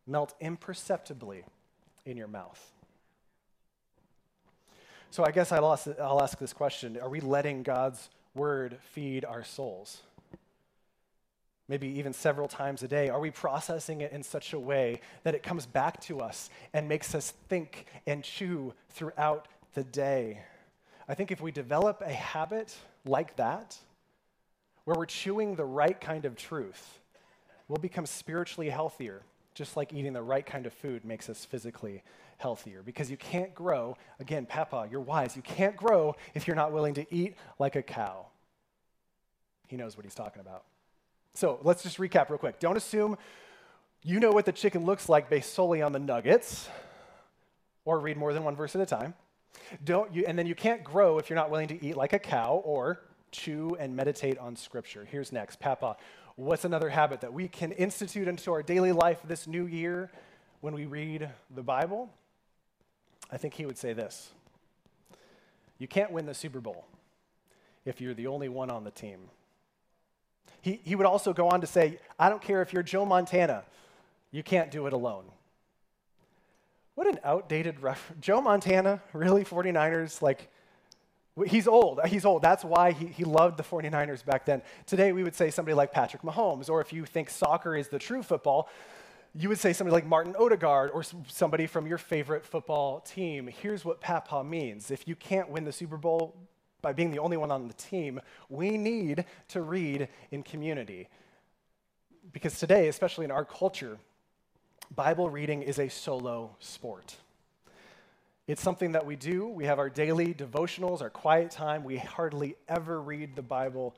melt 0.07 0.33
imperceptibly 0.39 1.43
in 2.05 2.17
your 2.17 2.27
mouth. 2.27 2.71
So 5.09 5.23
I 5.23 5.31
guess 5.31 5.51
I'll 5.51 5.71
ask, 5.71 5.87
I'll 6.01 6.21
ask 6.21 6.37
this 6.37 6.53
question 6.53 6.97
Are 7.01 7.09
we 7.09 7.21
letting 7.21 7.63
God's 7.63 8.09
word 8.33 8.77
feed 8.81 9.23
our 9.23 9.43
souls? 9.43 10.01
Maybe 11.67 11.87
even 11.97 12.13
several 12.13 12.47
times 12.47 12.83
a 12.83 12.87
day. 12.87 13.09
Are 13.09 13.19
we 13.19 13.31
processing 13.31 14.01
it 14.01 14.11
in 14.11 14.21
such 14.21 14.53
a 14.53 14.59
way 14.59 14.99
that 15.23 15.33
it 15.33 15.41
comes 15.41 15.65
back 15.65 15.99
to 16.01 16.19
us 16.19 16.49
and 16.73 16.87
makes 16.87 17.15
us 17.15 17.31
think 17.47 17.87
and 18.05 18.23
chew 18.23 18.73
throughout 18.89 19.47
the 19.75 19.83
day? 19.83 20.41
I 21.07 21.13
think 21.13 21.31
if 21.31 21.39
we 21.39 21.51
develop 21.51 22.01
a 22.01 22.11
habit 22.11 22.75
like 23.05 23.35
that, 23.35 23.77
where 24.85 24.97
we're 24.97 25.05
chewing 25.05 25.55
the 25.55 25.65
right 25.65 25.99
kind 25.99 26.25
of 26.25 26.35
truth, 26.35 26.99
we'll 27.67 27.77
become 27.77 28.05
spiritually 28.05 28.69
healthier, 28.69 29.21
just 29.53 29.77
like 29.77 29.93
eating 29.93 30.13
the 30.13 30.21
right 30.21 30.45
kind 30.45 30.65
of 30.65 30.73
food 30.73 31.05
makes 31.05 31.29
us 31.29 31.45
physically 31.45 32.03
healthier. 32.37 32.81
Because 32.83 33.11
you 33.11 33.17
can't 33.17 33.53
grow, 33.53 33.97
again, 34.19 34.45
Papa, 34.45 34.87
you're 34.89 35.01
wise, 35.01 35.35
you 35.35 35.41
can't 35.41 35.75
grow 35.75 36.15
if 36.33 36.47
you're 36.47 36.55
not 36.55 36.71
willing 36.71 36.95
to 36.95 37.13
eat 37.13 37.35
like 37.59 37.75
a 37.75 37.81
cow. 37.81 38.25
He 39.67 39.77
knows 39.77 39.97
what 39.97 40.05
he's 40.05 40.15
talking 40.15 40.41
about. 40.41 40.63
So 41.33 41.59
let's 41.63 41.83
just 41.83 41.97
recap 41.97 42.29
real 42.29 42.37
quick. 42.37 42.59
Don't 42.59 42.77
assume 42.77 43.17
you 44.03 44.19
know 44.19 44.31
what 44.31 44.45
the 44.45 44.51
chicken 44.51 44.85
looks 44.85 45.09
like 45.09 45.29
based 45.29 45.53
solely 45.53 45.81
on 45.81 45.91
the 45.91 45.99
nuggets, 45.99 46.69
or 47.85 47.99
read 47.99 48.17
more 48.17 48.33
than 48.33 48.43
one 48.43 48.55
verse 48.55 48.75
at 48.75 48.81
a 48.81 48.85
time. 48.85 49.15
Don't 49.83 50.13
you, 50.13 50.25
and 50.27 50.37
then 50.37 50.47
you 50.47 50.55
can't 50.55 50.83
grow 50.83 51.17
if 51.17 51.29
you're 51.29 51.35
not 51.35 51.49
willing 51.49 51.67
to 51.69 51.85
eat 51.85 51.97
like 51.97 52.13
a 52.13 52.19
cow 52.19 52.61
or 52.63 53.01
chew 53.31 53.75
and 53.79 53.95
meditate 53.95 54.37
on 54.37 54.55
Scripture. 54.55 55.05
Here's 55.09 55.31
next. 55.31 55.59
Papa, 55.59 55.97
what's 56.35 56.65
another 56.65 56.89
habit 56.89 57.21
that 57.21 57.33
we 57.33 57.47
can 57.47 57.71
institute 57.73 58.27
into 58.27 58.51
our 58.51 58.63
daily 58.63 58.91
life 58.91 59.19
this 59.27 59.47
new 59.47 59.65
year 59.65 60.11
when 60.61 60.73
we 60.73 60.85
read 60.85 61.29
the 61.53 61.63
Bible? 61.63 62.09
I 63.31 63.37
think 63.37 63.53
he 63.53 63.65
would 63.65 63.77
say 63.77 63.93
this 63.93 64.31
You 65.77 65.87
can't 65.87 66.11
win 66.11 66.25
the 66.25 66.33
Super 66.33 66.59
Bowl 66.59 66.85
if 67.85 68.01
you're 68.01 68.13
the 68.13 68.27
only 68.27 68.49
one 68.49 68.69
on 68.71 68.83
the 68.83 68.91
team. 68.91 69.29
He, 70.61 70.79
he 70.83 70.95
would 70.95 71.05
also 71.05 71.31
go 71.31 71.49
on 71.49 71.61
to 71.61 71.67
say, 71.67 71.99
I 72.17 72.29
don't 72.29 72.41
care 72.41 72.63
if 72.63 72.73
you're 72.73 72.81
Joe 72.81 73.05
Montana, 73.05 73.63
you 74.31 74.41
can't 74.41 74.71
do 74.71 74.87
it 74.87 74.93
alone. 74.93 75.25
What 76.95 77.07
an 77.07 77.19
outdated 77.23 77.81
reference. 77.81 78.25
Joe 78.25 78.41
Montana, 78.41 79.01
really? 79.13 79.43
49ers? 79.43 80.21
Like, 80.21 80.49
He's 81.47 81.67
old. 81.67 81.99
Uh, 81.99 82.07
he's 82.07 82.23
old. 82.23 82.41
That's 82.41 82.63
why 82.63 82.93
he, 82.93 83.07
he 83.07 83.25
loved 83.25 83.57
the 83.57 83.63
49ers 83.63 84.23
back 84.23 84.45
then. 84.45 84.61
Today, 84.85 85.11
we 85.11 85.21
would 85.21 85.35
say 85.35 85.49
somebody 85.51 85.75
like 85.75 85.91
Patrick 85.91 86.21
Mahomes, 86.21 86.69
or 86.69 86.79
if 86.79 86.93
you 86.93 87.05
think 87.05 87.29
soccer 87.29 87.75
is 87.75 87.89
the 87.89 87.99
true 87.99 88.23
football, 88.23 88.69
you 89.37 89.49
would 89.49 89.59
say 89.59 89.73
somebody 89.73 89.93
like 89.93 90.05
Martin 90.05 90.33
Odegaard 90.39 90.91
or 90.91 91.03
somebody 91.27 91.67
from 91.67 91.87
your 91.87 91.97
favorite 91.97 92.45
football 92.45 93.01
team. 93.01 93.47
Here's 93.47 93.83
what 93.83 93.99
Papa 93.99 94.45
means. 94.45 94.91
If 94.91 95.09
you 95.09 95.15
can't 95.17 95.49
win 95.49 95.65
the 95.65 95.73
Super 95.73 95.97
Bowl 95.97 96.37
by 96.81 96.93
being 96.93 97.11
the 97.11 97.19
only 97.19 97.35
one 97.35 97.51
on 97.51 97.67
the 97.67 97.73
team, 97.73 98.21
we 98.47 98.77
need 98.77 99.25
to 99.49 99.61
read 99.61 100.07
in 100.31 100.41
community. 100.41 101.09
Because 102.31 102.57
today, 102.57 102.87
especially 102.87 103.25
in 103.25 103.31
our 103.31 103.43
culture, 103.43 103.97
Bible 104.93 105.29
reading 105.29 105.63
is 105.63 105.79
a 105.79 105.89
solo 105.89 106.55
sport. 106.59 107.15
It's 108.47 108.61
something 108.61 108.91
that 108.91 109.05
we 109.05 109.15
do. 109.15 109.47
We 109.47 109.65
have 109.65 109.79
our 109.79 109.89
daily 109.89 110.33
devotionals, 110.33 111.01
our 111.01 111.09
quiet 111.09 111.49
time. 111.49 111.83
We 111.83 111.97
hardly 111.97 112.55
ever 112.67 113.01
read 113.01 113.35
the 113.35 113.41
Bible 113.41 113.95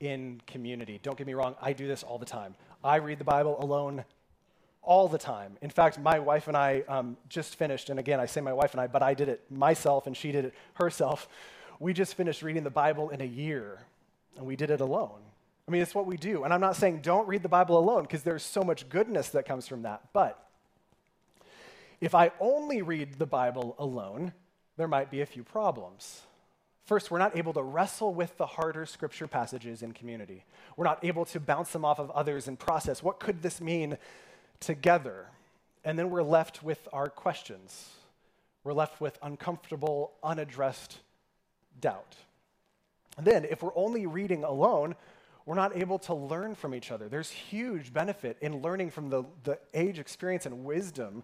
in 0.00 0.40
community. 0.46 0.98
Don't 1.02 1.18
get 1.18 1.26
me 1.26 1.34
wrong, 1.34 1.54
I 1.60 1.74
do 1.74 1.86
this 1.86 2.02
all 2.02 2.18
the 2.18 2.26
time. 2.26 2.54
I 2.82 2.96
read 2.96 3.18
the 3.18 3.24
Bible 3.24 3.62
alone 3.62 4.04
all 4.82 5.08
the 5.08 5.18
time. 5.18 5.58
In 5.60 5.68
fact, 5.68 5.98
my 5.98 6.18
wife 6.18 6.48
and 6.48 6.56
I 6.56 6.82
um, 6.88 7.18
just 7.28 7.56
finished, 7.56 7.90
and 7.90 7.98
again, 7.98 8.18
I 8.18 8.24
say 8.24 8.40
my 8.40 8.54
wife 8.54 8.72
and 8.72 8.80
I, 8.80 8.86
but 8.86 9.02
I 9.02 9.12
did 9.12 9.28
it 9.28 9.42
myself 9.50 10.06
and 10.06 10.16
she 10.16 10.32
did 10.32 10.46
it 10.46 10.54
herself. 10.74 11.28
We 11.78 11.92
just 11.92 12.14
finished 12.14 12.42
reading 12.42 12.64
the 12.64 12.70
Bible 12.70 13.10
in 13.10 13.20
a 13.20 13.26
year, 13.26 13.80
and 14.36 14.46
we 14.46 14.56
did 14.56 14.70
it 14.70 14.80
alone. 14.80 15.20
I 15.66 15.70
mean, 15.70 15.82
it's 15.82 15.94
what 15.94 16.06
we 16.06 16.16
do. 16.16 16.44
And 16.44 16.52
I'm 16.52 16.60
not 16.60 16.76
saying 16.76 17.00
don't 17.02 17.28
read 17.28 17.42
the 17.42 17.48
Bible 17.48 17.78
alone, 17.78 18.02
because 18.02 18.22
there's 18.22 18.42
so 18.42 18.62
much 18.62 18.88
goodness 18.88 19.28
that 19.30 19.46
comes 19.46 19.68
from 19.68 19.82
that. 19.82 20.08
But 20.12 20.42
if 22.00 22.14
I 22.14 22.32
only 22.40 22.82
read 22.82 23.18
the 23.18 23.26
Bible 23.26 23.76
alone, 23.78 24.32
there 24.76 24.88
might 24.88 25.10
be 25.10 25.20
a 25.20 25.26
few 25.26 25.44
problems. 25.44 26.22
First, 26.86 27.10
we're 27.10 27.18
not 27.18 27.36
able 27.36 27.52
to 27.52 27.62
wrestle 27.62 28.12
with 28.12 28.36
the 28.36 28.46
harder 28.46 28.84
scripture 28.84 29.28
passages 29.28 29.82
in 29.82 29.92
community. 29.92 30.44
We're 30.76 30.86
not 30.86 31.04
able 31.04 31.24
to 31.26 31.38
bounce 31.38 31.70
them 31.70 31.84
off 31.84 32.00
of 32.00 32.10
others 32.10 32.48
and 32.48 32.58
process 32.58 33.02
what 33.02 33.20
could 33.20 33.42
this 33.42 33.60
mean 33.60 33.96
together. 34.58 35.26
And 35.84 35.98
then 35.98 36.10
we're 36.10 36.22
left 36.22 36.62
with 36.62 36.88
our 36.92 37.08
questions. 37.08 37.90
We're 38.64 38.72
left 38.72 39.00
with 39.00 39.18
uncomfortable, 39.22 40.12
unaddressed 40.22 40.98
doubt. 41.80 42.16
And 43.16 43.26
then, 43.26 43.44
if 43.44 43.62
we're 43.62 43.76
only 43.76 44.06
reading 44.06 44.44
alone, 44.44 44.94
we're 45.46 45.54
not 45.54 45.76
able 45.76 45.98
to 46.00 46.14
learn 46.14 46.54
from 46.54 46.74
each 46.74 46.90
other. 46.90 47.08
There's 47.08 47.30
huge 47.30 47.92
benefit 47.92 48.36
in 48.40 48.62
learning 48.62 48.90
from 48.90 49.08
the, 49.08 49.24
the 49.44 49.58
age, 49.74 49.98
experience, 49.98 50.46
and 50.46 50.64
wisdom 50.64 51.22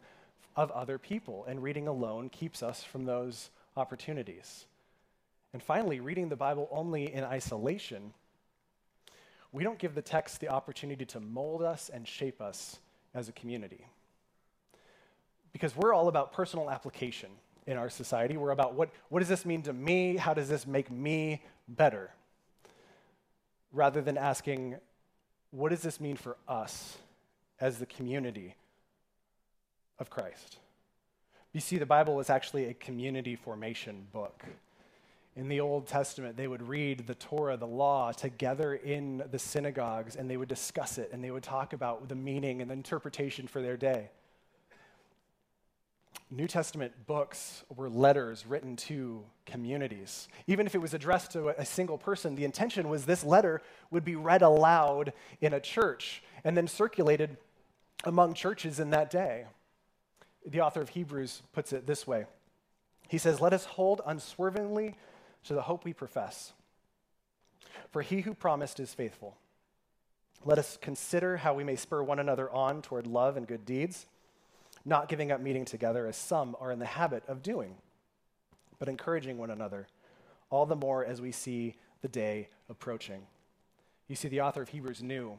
of 0.57 0.71
other 0.71 0.99
people, 0.99 1.45
and 1.47 1.63
reading 1.63 1.87
alone 1.87 2.29
keeps 2.31 2.63
us 2.63 2.83
from 2.83 3.05
those 3.05 3.51
opportunities. 3.77 4.67
And 5.53 5.63
finally, 5.63 6.01
reading 6.01 6.29
the 6.29 6.37
Bible 6.37 6.69
only 6.71 7.13
in 7.13 7.25
isolation, 7.25 8.15
we 9.53 9.63
don't 9.63 9.79
give 9.79 9.95
the 9.95 10.03
text 10.03 10.41
the 10.41 10.49
opportunity 10.49 11.05
to 11.07 11.21
mold 11.21 11.63
us 11.63 11.91
and 11.93 12.07
shape 12.07 12.41
us 12.41 12.79
as 13.15 13.29
a 13.29 13.33
community. 13.33 13.87
Because 15.53 15.75
we're 15.77 15.95
all 15.95 16.09
about 16.09 16.33
personal 16.33 16.71
application 16.71 17.31
in 17.67 17.77
our 17.77 17.91
society. 17.91 18.37
We're 18.37 18.51
about 18.51 18.75
what, 18.75 18.91
what 19.09 19.21
does 19.21 19.29
this 19.29 19.45
mean 19.45 19.63
to 19.63 19.73
me? 19.73 20.17
How 20.17 20.35
does 20.35 20.49
this 20.49 20.67
make 20.67 20.91
me 20.91 21.43
better? 21.69 22.11
Rather 23.77 24.03
than 24.03 24.19
asking, 24.19 24.77
what 25.51 25.69
does 25.69 25.83
this 25.83 26.01
mean 26.01 26.17
for 26.17 26.37
us 26.49 26.99
as 27.61 27.79
the 27.79 27.87
community 27.87 28.57
of 29.99 30.11
Christ. 30.11 30.59
You 31.53 31.61
see, 31.61 31.79
the 31.79 31.87
Bible 31.87 32.21
is 32.21 32.29
actually 32.29 32.67
a 32.67 32.75
community 32.75 33.35
formation 33.35 34.07
book. 34.13 34.45
In 35.37 35.49
the 35.49 35.61
Old 35.61 35.87
Testament, 35.87 36.37
they 36.37 36.49
would 36.49 36.67
read 36.67 37.07
the 37.07 37.15
Torah, 37.15 37.57
the 37.57 37.67
law, 37.67 38.13
together 38.13 38.75
in 38.75 39.23
the 39.31 39.39
synagogues, 39.39 40.17
and 40.17 40.31
they 40.31 40.37
would 40.37 40.49
discuss 40.49 40.99
it, 40.99 41.11
and 41.13 41.23
they 41.23 41.31
would 41.31 41.43
talk 41.43 41.73
about 41.73 42.09
the 42.09 42.15
meaning 42.15 42.61
and 42.61 42.71
the 42.71 42.75
interpretation 42.75 43.47
for 43.47 43.61
their 43.61 43.77
day. 43.77 44.11
New 46.31 46.49
Testament 46.49 46.93
books 47.07 47.65
were 47.75 47.89
letters 47.89 48.47
written 48.47 48.75
to 48.77 49.25
communities. 49.45 50.29
Even 50.47 50.67
if 50.67 50.75
it 50.75 50.79
was 50.79 50.93
addressed 50.93 51.31
to 51.33 51.49
a 51.49 51.65
single 51.65 51.99
person, 51.99 52.35
the 52.35 52.45
intention 52.45 52.89
was 52.89 53.07
this 53.07 53.23
letter 53.23 53.63
would 53.91 54.05
be 54.05 54.17
read 54.17 54.43
aloud 54.43 55.13
in 55.41 55.53
a 55.53 55.61
church 55.61 56.23
and 56.43 56.57
then 56.57 56.67
circulated 56.67 57.37
among 58.05 58.35
churches 58.35 58.81
in 58.81 58.91
that 58.91 59.11
day 59.11 59.47
the 60.47 60.61
author 60.61 60.81
of 60.81 60.91
Hebrews 60.91 61.43
puts 61.53 61.73
it 61.73 61.87
this 61.87 62.07
way 62.07 62.27
He 63.09 63.19
says, 63.19 63.41
Let 63.41 63.53
us 63.53 63.65
hold 63.65 64.01
unswervingly 64.07 64.95
to 65.45 65.55
the 65.55 65.63
hope 65.63 65.85
we 65.85 65.93
profess. 65.93 66.53
For 67.91 68.03
he 68.03 68.23
who 68.23 68.35
promised 68.35 68.81
is 68.81 68.95
faithful. 68.95 69.37
Let 70.45 70.59
us 70.59 70.79
consider 70.81 71.39
how 71.39 71.55
we 71.55 71.65
may 71.65 71.77
spur 71.77 72.03
one 72.03 72.19
another 72.19 72.51
on 72.51 72.83
toward 72.83 73.07
love 73.07 73.37
and 73.37 73.47
good 73.47 73.65
deeds, 73.65 74.07
not 74.87 75.09
giving 75.09 75.31
up 75.33 75.41
meeting 75.41 75.67
together 75.67 76.07
as 76.07 76.17
some 76.17 76.57
are 76.61 76.73
in 76.73 76.79
the 76.79 76.87
habit 76.87 77.25
of 77.29 77.43
doing, 77.43 77.75
but 78.79 78.89
encouraging 78.89 79.37
one 79.37 79.51
another, 79.51 79.87
all 80.49 80.65
the 80.65 80.77
more 80.77 81.05
as 81.05 81.21
we 81.21 81.33
see 81.33 81.75
the 82.01 82.09
day 82.09 82.49
approaching. 82.71 83.27
You 84.09 84.17
see, 84.17 84.29
the 84.29 84.41
author 84.41 84.63
of 84.63 84.69
Hebrews 84.71 85.03
knew 85.03 85.37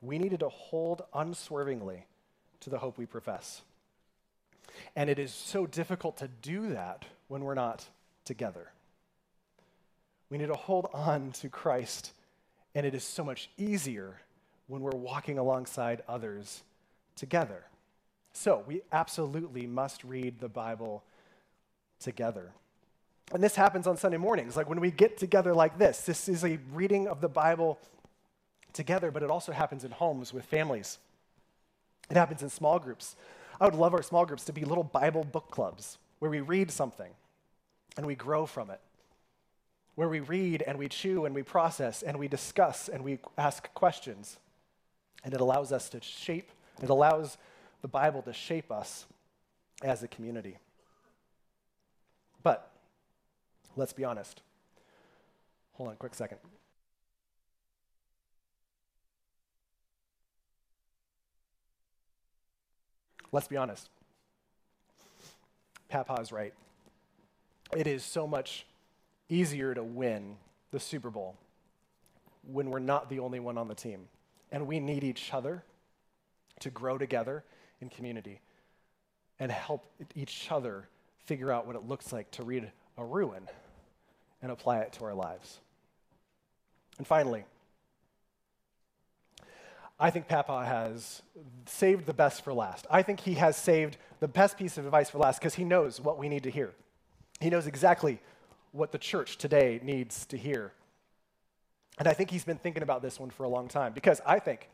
we 0.00 0.18
needed 0.18 0.40
to 0.40 0.48
hold 0.48 1.02
unswervingly 1.14 2.06
to 2.60 2.70
the 2.70 2.78
hope 2.78 2.98
we 2.98 3.06
profess. 3.06 3.62
And 4.96 5.10
it 5.10 5.18
is 5.18 5.32
so 5.32 5.66
difficult 5.66 6.16
to 6.18 6.28
do 6.28 6.70
that 6.70 7.04
when 7.28 7.44
we're 7.44 7.54
not 7.54 7.86
together. 8.24 8.72
We 10.30 10.38
need 10.38 10.48
to 10.48 10.54
hold 10.54 10.88
on 10.92 11.32
to 11.32 11.48
Christ 11.48 12.12
And 12.76 12.84
it 12.84 12.94
is 12.94 13.04
so 13.04 13.24
much 13.24 13.48
easier 13.56 14.20
when 14.66 14.82
we're 14.82 14.90
walking 14.90 15.38
alongside 15.38 16.02
others 16.06 16.62
together. 17.14 17.64
So 18.36 18.62
we 18.66 18.82
absolutely 18.92 19.66
must 19.66 20.04
read 20.04 20.40
the 20.40 20.48
Bible 20.48 21.02
together. 21.98 22.52
And 23.32 23.42
this 23.42 23.56
happens 23.56 23.86
on 23.86 23.96
Sunday 23.96 24.18
mornings, 24.18 24.58
like 24.58 24.68
when 24.68 24.78
we 24.78 24.90
get 24.90 25.16
together 25.16 25.54
like 25.54 25.78
this. 25.78 26.02
This 26.02 26.28
is 26.28 26.44
a 26.44 26.58
reading 26.74 27.08
of 27.08 27.22
the 27.22 27.30
Bible 27.30 27.78
together, 28.74 29.10
but 29.10 29.22
it 29.22 29.30
also 29.30 29.52
happens 29.52 29.84
in 29.84 29.90
homes 29.90 30.34
with 30.34 30.44
families. 30.44 30.98
It 32.10 32.18
happens 32.18 32.42
in 32.42 32.50
small 32.50 32.78
groups. 32.78 33.16
I 33.58 33.64
would 33.64 33.74
love 33.74 33.94
our 33.94 34.02
small 34.02 34.26
groups 34.26 34.44
to 34.44 34.52
be 34.52 34.66
little 34.66 34.84
Bible 34.84 35.24
book 35.24 35.50
clubs 35.50 35.96
where 36.18 36.30
we 36.30 36.40
read 36.40 36.70
something 36.70 37.12
and 37.96 38.06
we 38.06 38.14
grow 38.14 38.44
from 38.44 38.68
it, 38.68 38.80
where 39.94 40.10
we 40.10 40.20
read 40.20 40.60
and 40.60 40.78
we 40.78 40.88
chew 40.88 41.24
and 41.24 41.34
we 41.34 41.42
process 41.42 42.02
and 42.02 42.18
we 42.18 42.28
discuss 42.28 42.90
and 42.90 43.02
we 43.02 43.18
ask 43.38 43.72
questions. 43.72 44.36
And 45.24 45.32
it 45.32 45.40
allows 45.40 45.72
us 45.72 45.88
to 45.88 46.02
shape, 46.02 46.50
it 46.82 46.90
allows 46.90 47.38
the 47.86 47.90
Bible 47.90 48.20
to 48.20 48.32
shape 48.32 48.72
us 48.72 49.06
as 49.80 50.02
a 50.02 50.08
community. 50.08 50.56
But 52.42 52.68
let's 53.76 53.92
be 53.92 54.04
honest. 54.04 54.42
Hold 55.74 55.90
on 55.90 55.94
a 55.94 55.96
quick 55.96 56.12
second. 56.12 56.38
Let's 63.30 63.46
be 63.46 63.56
honest. 63.56 63.88
Papa 65.88 66.14
is 66.20 66.32
right. 66.32 66.54
It 67.76 67.86
is 67.86 68.02
so 68.02 68.26
much 68.26 68.66
easier 69.28 69.74
to 69.74 69.84
win 69.84 70.38
the 70.72 70.80
Super 70.80 71.10
Bowl 71.10 71.36
when 72.50 72.68
we're 72.70 72.80
not 72.80 73.08
the 73.08 73.20
only 73.20 73.38
one 73.38 73.56
on 73.56 73.68
the 73.68 73.76
team. 73.76 74.08
And 74.50 74.66
we 74.66 74.80
need 74.80 75.04
each 75.04 75.32
other 75.32 75.62
to 76.58 76.70
grow 76.70 76.98
together 76.98 77.44
in 77.80 77.88
community 77.88 78.40
and 79.38 79.52
help 79.52 79.84
each 80.14 80.48
other 80.50 80.88
figure 81.24 81.52
out 81.52 81.66
what 81.66 81.76
it 81.76 81.86
looks 81.86 82.12
like 82.12 82.30
to 82.32 82.42
read 82.42 82.70
a 82.96 83.04
ruin 83.04 83.48
and 84.42 84.50
apply 84.50 84.78
it 84.78 84.92
to 84.94 85.04
our 85.04 85.14
lives. 85.14 85.60
And 86.98 87.06
finally, 87.06 87.44
I 89.98 90.10
think 90.10 90.28
Papa 90.28 90.64
has 90.64 91.22
saved 91.66 92.06
the 92.06 92.14
best 92.14 92.44
for 92.44 92.52
last. 92.52 92.86
I 92.90 93.02
think 93.02 93.20
he 93.20 93.34
has 93.34 93.56
saved 93.56 93.96
the 94.20 94.28
best 94.28 94.58
piece 94.58 94.76
of 94.76 94.84
advice 94.84 95.10
for 95.10 95.18
last 95.18 95.38
because 95.38 95.54
he 95.54 95.64
knows 95.64 96.00
what 96.00 96.18
we 96.18 96.28
need 96.28 96.42
to 96.42 96.50
hear. 96.50 96.72
He 97.40 97.50
knows 97.50 97.66
exactly 97.66 98.20
what 98.72 98.92
the 98.92 98.98
church 98.98 99.38
today 99.38 99.80
needs 99.82 100.26
to 100.26 100.36
hear. 100.36 100.72
And 101.98 102.06
I 102.06 102.12
think 102.12 102.30
he's 102.30 102.44
been 102.44 102.58
thinking 102.58 102.82
about 102.82 103.00
this 103.00 103.18
one 103.18 103.30
for 103.30 103.44
a 103.44 103.48
long 103.48 103.68
time 103.68 103.92
because 103.94 104.20
I 104.26 104.38
think 104.38 104.68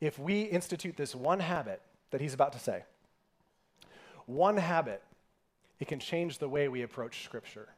if 0.00 0.18
we 0.18 0.42
institute 0.42 0.96
this 0.96 1.14
one 1.14 1.40
habit 1.40 1.80
that 2.10 2.20
he's 2.20 2.34
about 2.34 2.52
to 2.52 2.58
say, 2.58 2.84
one 4.26 4.56
habit, 4.56 5.02
it 5.78 5.88
can 5.88 5.98
change 5.98 6.38
the 6.38 6.48
way 6.48 6.68
we 6.68 6.82
approach 6.82 7.24
Scripture. 7.24 7.68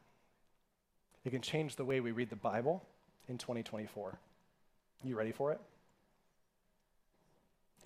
It 1.25 1.31
can 1.31 1.41
change 1.41 1.77
the 1.77 1.85
way 1.85 2.01
we 2.01 2.13
read 2.13 2.31
the 2.31 2.37
Bible 2.37 2.85
in 3.29 3.39
2024. 3.39 4.19
You 5.05 5.17
ready 5.17 5.33
for 5.33 5.53
it? 5.53 5.61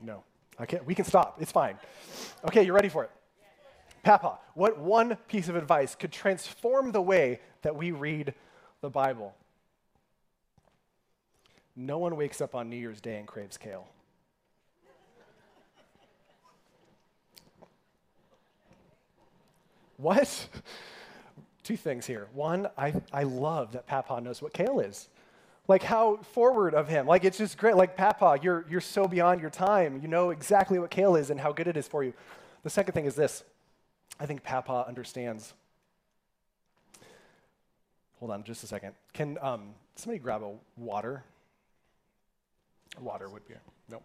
No. 0.01 0.22
Okay. 0.61 0.81
We 0.85 0.94
can 0.94 1.05
stop. 1.05 1.37
It's 1.40 1.53
fine. 1.53 1.79
Okay, 2.44 2.62
you 2.62 2.72
ready 2.72 2.88
for 2.88 3.05
it? 3.05 3.11
Papa, 4.03 4.38
what 4.55 4.79
one 4.79 5.16
piece 5.29 5.49
of 5.49 5.57
advice 5.57 5.94
could 5.94 6.12
transform 6.12 6.92
the 6.92 7.03
way 7.03 7.40
that 7.62 7.75
we 7.75 7.90
read 7.90 8.35
the 8.81 8.90
Bible? 8.90 9.35
No 11.75 11.99
one 11.99 12.16
wakes 12.16 12.40
up 12.40 12.55
on 12.55 12.70
New 12.70 12.77
Year's 12.77 13.01
Day 13.01 13.18
and 13.18 13.27
craves 13.27 13.59
kale. 13.59 13.88
What? 19.96 20.48
Two 21.62 21.76
things 21.76 22.06
here. 22.06 22.28
One, 22.32 22.68
I, 22.78 22.94
I 23.12 23.24
love 23.24 23.72
that 23.72 23.87
Papa 23.87 24.20
knows 24.20 24.40
what 24.40 24.52
kale 24.52 24.80
is. 24.80 25.09
Like 25.68 25.82
how 25.82 26.18
forward 26.18 26.74
of 26.74 26.88
him. 26.88 27.06
Like 27.06 27.24
it's 27.24 27.38
just 27.38 27.59
great. 27.59 27.74
Like 27.74 27.96
Papa, 27.96 28.38
you're 28.40 28.64
you're 28.70 28.80
so 28.80 29.09
beyond 29.09 29.40
your 29.40 29.50
time. 29.50 29.98
You 30.00 30.06
know 30.06 30.30
exactly 30.30 30.78
what 30.78 30.90
kale 30.90 31.16
is 31.16 31.30
and 31.30 31.40
how 31.40 31.52
good 31.52 31.66
it 31.66 31.76
is 31.76 31.88
for 31.88 32.04
you. 32.04 32.14
The 32.62 32.70
second 32.70 32.94
thing 32.94 33.04
is 33.04 33.16
this. 33.16 33.42
I 34.20 34.26
think 34.26 34.44
Papa 34.44 34.85
understands. 34.87 35.54
Hold 38.20 38.30
on 38.30 38.44
just 38.44 38.62
a 38.62 38.66
second. 38.66 38.94
Can 39.12 39.38
um, 39.42 39.74
somebody 39.96 40.20
grab 40.20 40.42
a 40.42 40.52
water? 40.76 41.24
Water 43.00 43.28
would 43.28 43.46
be. 43.46 43.54
Nope. 43.90 44.04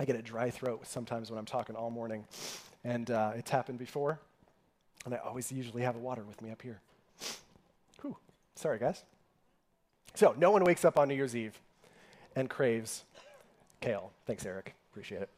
I 0.00 0.06
get 0.06 0.16
a 0.16 0.22
dry 0.22 0.48
throat 0.48 0.86
sometimes 0.86 1.30
when 1.30 1.38
I'm 1.38 1.44
talking 1.44 1.76
all 1.76 1.90
morning, 1.90 2.24
and 2.84 3.10
uh, 3.10 3.32
it's 3.36 3.50
happened 3.50 3.78
before. 3.78 4.18
And 5.04 5.12
I 5.12 5.18
always 5.18 5.52
usually 5.52 5.82
have 5.82 5.94
a 5.94 5.98
water 5.98 6.22
with 6.22 6.40
me 6.40 6.50
up 6.50 6.62
here. 6.62 6.80
Whew. 8.00 8.16
Sorry, 8.54 8.78
guys. 8.78 9.04
So, 10.14 10.34
no 10.38 10.50
one 10.50 10.64
wakes 10.64 10.86
up 10.86 10.98
on 10.98 11.08
New 11.08 11.14
Year's 11.14 11.36
Eve 11.36 11.60
and 12.34 12.48
craves 12.48 13.04
kale. 13.82 14.10
Thanks, 14.26 14.46
Eric. 14.46 14.74
Appreciate 14.90 15.20
it. 15.20 15.28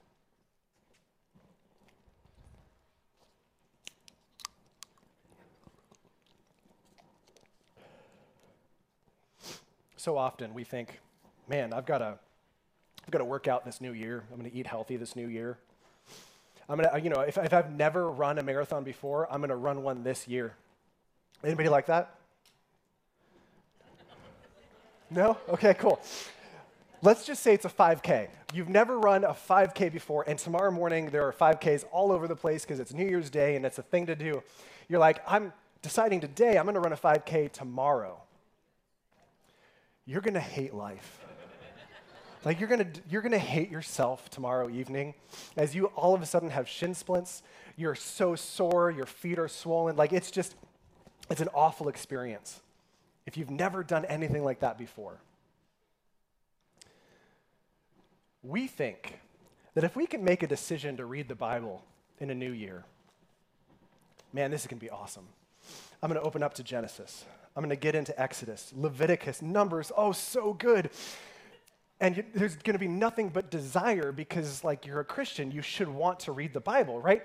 So 9.96 10.16
often 10.16 10.54
we 10.54 10.62
think, 10.62 11.00
man, 11.48 11.72
I've 11.72 11.86
got 11.86 11.98
to, 11.98 12.18
I've 13.04 13.10
going 13.10 13.24
to 13.24 13.28
work 13.28 13.48
out 13.48 13.64
this 13.64 13.80
new 13.80 13.92
year. 13.92 14.24
I'm 14.30 14.38
going 14.38 14.50
to 14.50 14.56
eat 14.56 14.66
healthy 14.66 14.96
this 14.96 15.16
new 15.16 15.28
year. 15.28 15.58
I'm 16.68 16.80
gonna, 16.80 16.98
you 16.98 17.10
know, 17.10 17.20
if, 17.20 17.36
if 17.38 17.52
I've 17.52 17.72
never 17.72 18.10
run 18.10 18.38
a 18.38 18.42
marathon 18.42 18.84
before, 18.84 19.30
I'm 19.30 19.40
gonna 19.40 19.56
run 19.56 19.82
one 19.82 20.02
this 20.02 20.28
year. 20.28 20.54
Anybody 21.44 21.68
like 21.68 21.86
that? 21.86 22.14
No? 25.10 25.36
Okay, 25.48 25.74
cool. 25.74 26.00
Let's 27.02 27.26
just 27.26 27.42
say 27.42 27.52
it's 27.52 27.64
a 27.64 27.68
5K. 27.68 28.28
You've 28.54 28.68
never 28.68 28.98
run 28.98 29.24
a 29.24 29.34
5K 29.34 29.92
before, 29.92 30.24
and 30.26 30.38
tomorrow 30.38 30.70
morning 30.70 31.10
there 31.10 31.26
are 31.26 31.32
5Ks 31.32 31.84
all 31.90 32.12
over 32.12 32.28
the 32.28 32.36
place 32.36 32.64
because 32.64 32.80
it's 32.80 32.94
New 32.94 33.06
Year's 33.06 33.28
Day 33.28 33.56
and 33.56 33.66
it's 33.66 33.78
a 33.78 33.82
thing 33.82 34.06
to 34.06 34.14
do. 34.14 34.42
You're 34.88 35.00
like, 35.00 35.20
I'm 35.26 35.52
deciding 35.82 36.20
today 36.20 36.56
I'm 36.56 36.64
gonna 36.64 36.80
run 36.80 36.92
a 36.92 36.96
5K 36.96 37.52
tomorrow. 37.52 38.20
You're 40.06 40.20
gonna 40.20 40.40
hate 40.40 40.72
life. 40.72 41.21
Like 42.44 42.58
you're 42.58 42.68
gonna, 42.68 42.88
you're 43.08 43.22
gonna 43.22 43.38
hate 43.38 43.70
yourself 43.70 44.28
tomorrow 44.28 44.68
evening 44.68 45.14
as 45.56 45.74
you 45.74 45.86
all 45.86 46.14
of 46.14 46.22
a 46.22 46.26
sudden 46.26 46.50
have 46.50 46.68
shin 46.68 46.94
splints. 46.94 47.42
You're 47.76 47.94
so 47.94 48.34
sore, 48.34 48.90
your 48.90 49.06
feet 49.06 49.38
are 49.38 49.48
swollen. 49.48 49.96
Like 49.96 50.12
it's 50.12 50.30
just, 50.30 50.56
it's 51.30 51.40
an 51.40 51.48
awful 51.54 51.88
experience 51.88 52.60
if 53.26 53.36
you've 53.36 53.50
never 53.50 53.84
done 53.84 54.04
anything 54.06 54.42
like 54.42 54.60
that 54.60 54.76
before. 54.76 55.20
We 58.42 58.66
think 58.66 59.20
that 59.74 59.84
if 59.84 59.94
we 59.94 60.06
can 60.06 60.24
make 60.24 60.42
a 60.42 60.48
decision 60.48 60.96
to 60.96 61.04
read 61.04 61.28
the 61.28 61.36
Bible 61.36 61.84
in 62.18 62.28
a 62.30 62.34
new 62.34 62.50
year, 62.50 62.84
man, 64.32 64.50
this 64.50 64.62
is 64.62 64.66
gonna 64.66 64.80
be 64.80 64.90
awesome. 64.90 65.28
I'm 66.02 66.08
gonna 66.08 66.20
open 66.20 66.42
up 66.42 66.54
to 66.54 66.64
Genesis. 66.64 67.24
I'm 67.54 67.62
gonna 67.62 67.76
get 67.76 67.94
into 67.94 68.20
Exodus, 68.20 68.72
Leviticus, 68.76 69.42
Numbers. 69.42 69.92
Oh, 69.96 70.10
so 70.10 70.54
good 70.54 70.90
and 72.02 72.24
there's 72.34 72.56
going 72.56 72.74
to 72.74 72.80
be 72.80 72.88
nothing 72.88 73.28
but 73.28 73.48
desire 73.50 74.10
because 74.10 74.64
like 74.64 74.84
you're 74.84 75.00
a 75.00 75.04
christian 75.04 75.50
you 75.50 75.62
should 75.62 75.88
want 75.88 76.20
to 76.20 76.32
read 76.32 76.52
the 76.52 76.60
bible 76.60 77.00
right? 77.00 77.22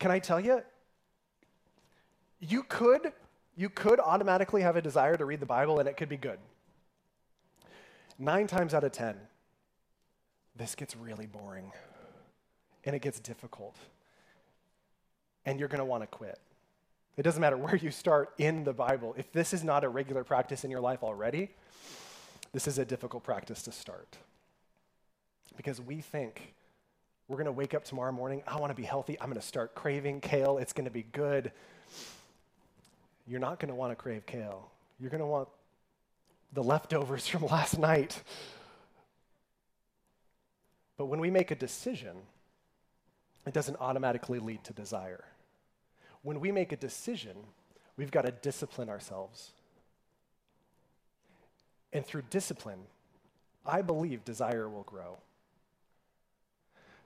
Can 0.00 0.10
i 0.10 0.18
tell 0.18 0.40
you 0.40 0.62
you 2.40 2.64
could 2.64 3.12
you 3.56 3.68
could 3.68 4.00
automatically 4.00 4.62
have 4.62 4.76
a 4.76 4.82
desire 4.82 5.16
to 5.16 5.24
read 5.24 5.40
the 5.40 5.46
bible 5.46 5.78
and 5.78 5.88
it 5.88 5.96
could 5.96 6.08
be 6.08 6.16
good. 6.16 6.38
Nine 8.18 8.46
times 8.46 8.74
out 8.74 8.82
of 8.82 8.92
ten 8.92 9.16
this 10.56 10.74
gets 10.74 10.96
really 10.96 11.26
boring 11.26 11.70
and 12.84 12.96
it 12.96 13.02
gets 13.02 13.20
difficult. 13.20 13.76
And 15.44 15.60
you're 15.60 15.68
going 15.68 15.80
to 15.80 15.84
want 15.84 16.02
to 16.02 16.06
quit. 16.06 16.38
It 17.18 17.22
doesn't 17.22 17.40
matter 17.40 17.56
where 17.64 17.76
you 17.76 17.90
start 17.90 18.32
in 18.38 18.64
the 18.64 18.72
bible. 18.72 19.14
If 19.18 19.30
this 19.32 19.52
is 19.52 19.62
not 19.62 19.84
a 19.84 19.88
regular 19.88 20.24
practice 20.24 20.64
in 20.64 20.70
your 20.70 20.80
life 20.80 21.02
already 21.02 21.50
this 22.56 22.66
is 22.66 22.78
a 22.78 22.86
difficult 22.86 23.22
practice 23.22 23.60
to 23.64 23.70
start 23.70 24.16
because 25.58 25.78
we 25.78 26.00
think 26.00 26.54
we're 27.28 27.36
going 27.36 27.44
to 27.44 27.52
wake 27.52 27.74
up 27.74 27.84
tomorrow 27.84 28.10
morning. 28.12 28.42
I 28.46 28.58
want 28.58 28.70
to 28.70 28.74
be 28.74 28.82
healthy. 28.82 29.20
I'm 29.20 29.26
going 29.26 29.38
to 29.38 29.46
start 29.46 29.74
craving 29.74 30.22
kale. 30.22 30.56
It's 30.56 30.72
going 30.72 30.86
to 30.86 30.90
be 30.90 31.02
good. 31.02 31.52
You're 33.26 33.40
not 33.40 33.60
going 33.60 33.68
to 33.68 33.74
want 33.74 33.92
to 33.92 33.94
crave 33.94 34.24
kale. 34.24 34.70
You're 34.98 35.10
going 35.10 35.20
to 35.20 35.26
want 35.26 35.48
the 36.54 36.62
leftovers 36.62 37.26
from 37.28 37.44
last 37.44 37.78
night. 37.78 38.22
But 40.96 41.06
when 41.06 41.20
we 41.20 41.30
make 41.30 41.50
a 41.50 41.56
decision, 41.56 42.16
it 43.46 43.52
doesn't 43.52 43.76
automatically 43.80 44.38
lead 44.38 44.64
to 44.64 44.72
desire. 44.72 45.24
when 46.22 46.40
we 46.40 46.52
make 46.52 46.72
a 46.72 46.76
decision, 46.76 47.36
we've 47.98 48.10
got 48.10 48.22
to 48.24 48.30
discipline 48.30 48.88
ourselves. 48.88 49.52
And 51.96 52.04
through 52.04 52.24
discipline, 52.28 52.80
I 53.64 53.80
believe 53.80 54.22
desire 54.22 54.68
will 54.68 54.82
grow. 54.82 55.16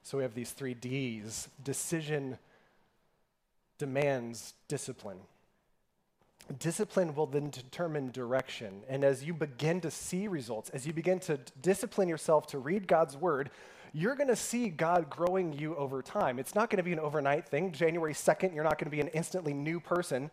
So 0.02 0.18
we 0.18 0.24
have 0.24 0.34
these 0.34 0.50
three 0.50 0.74
D's 0.74 1.48
decision 1.62 2.38
demands 3.78 4.54
discipline. 4.66 5.18
Discipline 6.58 7.14
will 7.14 7.26
then 7.26 7.50
determine 7.50 8.10
direction. 8.10 8.80
And 8.88 9.04
as 9.04 9.22
you 9.22 9.32
begin 9.32 9.80
to 9.82 9.92
see 9.92 10.26
results, 10.26 10.70
as 10.70 10.88
you 10.88 10.92
begin 10.92 11.20
to 11.20 11.38
discipline 11.62 12.08
yourself 12.08 12.48
to 12.48 12.58
read 12.58 12.88
God's 12.88 13.16
word, 13.16 13.50
you're 13.92 14.16
going 14.16 14.26
to 14.26 14.34
see 14.34 14.70
God 14.70 15.08
growing 15.08 15.52
you 15.52 15.76
over 15.76 16.02
time. 16.02 16.40
It's 16.40 16.56
not 16.56 16.68
going 16.68 16.78
to 16.78 16.82
be 16.82 16.92
an 16.92 16.98
overnight 16.98 17.48
thing. 17.48 17.70
January 17.70 18.12
2nd, 18.12 18.56
you're 18.56 18.64
not 18.64 18.76
going 18.76 18.90
to 18.90 18.96
be 18.96 19.00
an 19.00 19.08
instantly 19.08 19.54
new 19.54 19.78
person, 19.78 20.32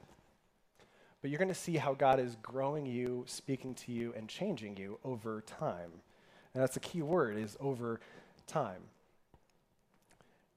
but 1.27 1.31
you're 1.31 1.39
going 1.39 1.49
to 1.49 1.53
see 1.53 1.75
how 1.75 1.93
God 1.93 2.21
is 2.21 2.37
growing 2.41 2.85
you, 2.85 3.25
speaking 3.27 3.75
to 3.75 3.91
you, 3.91 4.13
and 4.15 4.29
changing 4.29 4.77
you 4.77 4.97
over 5.03 5.41
time. 5.41 5.91
And 6.53 6.63
that's 6.63 6.75
the 6.75 6.79
key 6.79 7.01
word 7.01 7.35
is 7.37 7.57
over 7.59 7.99
time. 8.47 8.79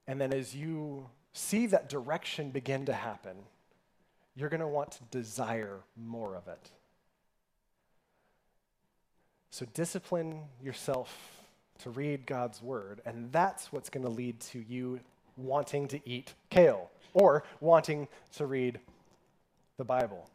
And 0.07 0.21
then 0.21 0.31
as 0.31 0.55
you 0.55 1.09
see 1.33 1.65
that 1.65 1.89
direction 1.89 2.51
begin 2.51 2.85
to 2.85 2.93
happen, 2.93 3.35
you're 4.33 4.47
going 4.47 4.61
to 4.61 4.67
want 4.67 4.91
to 4.91 5.03
desire 5.11 5.79
more 5.97 6.37
of 6.37 6.47
it. 6.47 6.71
So 9.49 9.65
discipline 9.73 10.39
yourself 10.63 11.41
to 11.79 11.89
read 11.89 12.25
God's 12.25 12.61
word, 12.61 13.01
and 13.05 13.29
that's 13.33 13.73
what's 13.73 13.89
going 13.89 14.05
to 14.05 14.09
lead 14.09 14.39
to 14.39 14.63
you 14.69 15.01
wanting 15.35 15.89
to 15.89 15.99
eat 16.09 16.33
kale 16.49 16.89
or 17.13 17.43
wanting 17.59 18.07
to 18.37 18.45
read 18.45 18.79
the 19.75 19.83
Bible. 19.83 20.30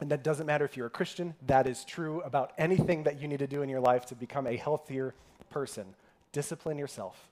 And 0.00 0.10
that 0.10 0.22
doesn't 0.22 0.46
matter 0.46 0.64
if 0.64 0.76
you're 0.76 0.86
a 0.86 0.90
Christian, 0.90 1.34
that 1.46 1.66
is 1.66 1.84
true 1.84 2.20
about 2.20 2.52
anything 2.58 3.04
that 3.04 3.20
you 3.20 3.28
need 3.28 3.38
to 3.38 3.46
do 3.46 3.62
in 3.62 3.68
your 3.68 3.80
life 3.80 4.06
to 4.06 4.14
become 4.14 4.46
a 4.46 4.56
healthier 4.56 5.14
person. 5.48 5.86
Discipline 6.32 6.76
yourself. 6.76 7.30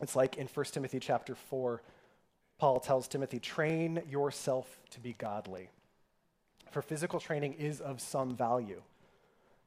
It's 0.00 0.16
like 0.16 0.36
in 0.36 0.48
1 0.48 0.64
Timothy 0.66 0.98
chapter 0.98 1.36
4, 1.36 1.80
Paul 2.58 2.80
tells 2.80 3.06
Timothy, 3.06 3.38
train 3.38 4.02
yourself 4.08 4.80
to 4.90 5.00
be 5.00 5.14
godly. 5.16 5.68
For 6.70 6.82
physical 6.82 7.20
training 7.20 7.54
is 7.54 7.80
of 7.80 8.00
some 8.00 8.34
value, 8.34 8.82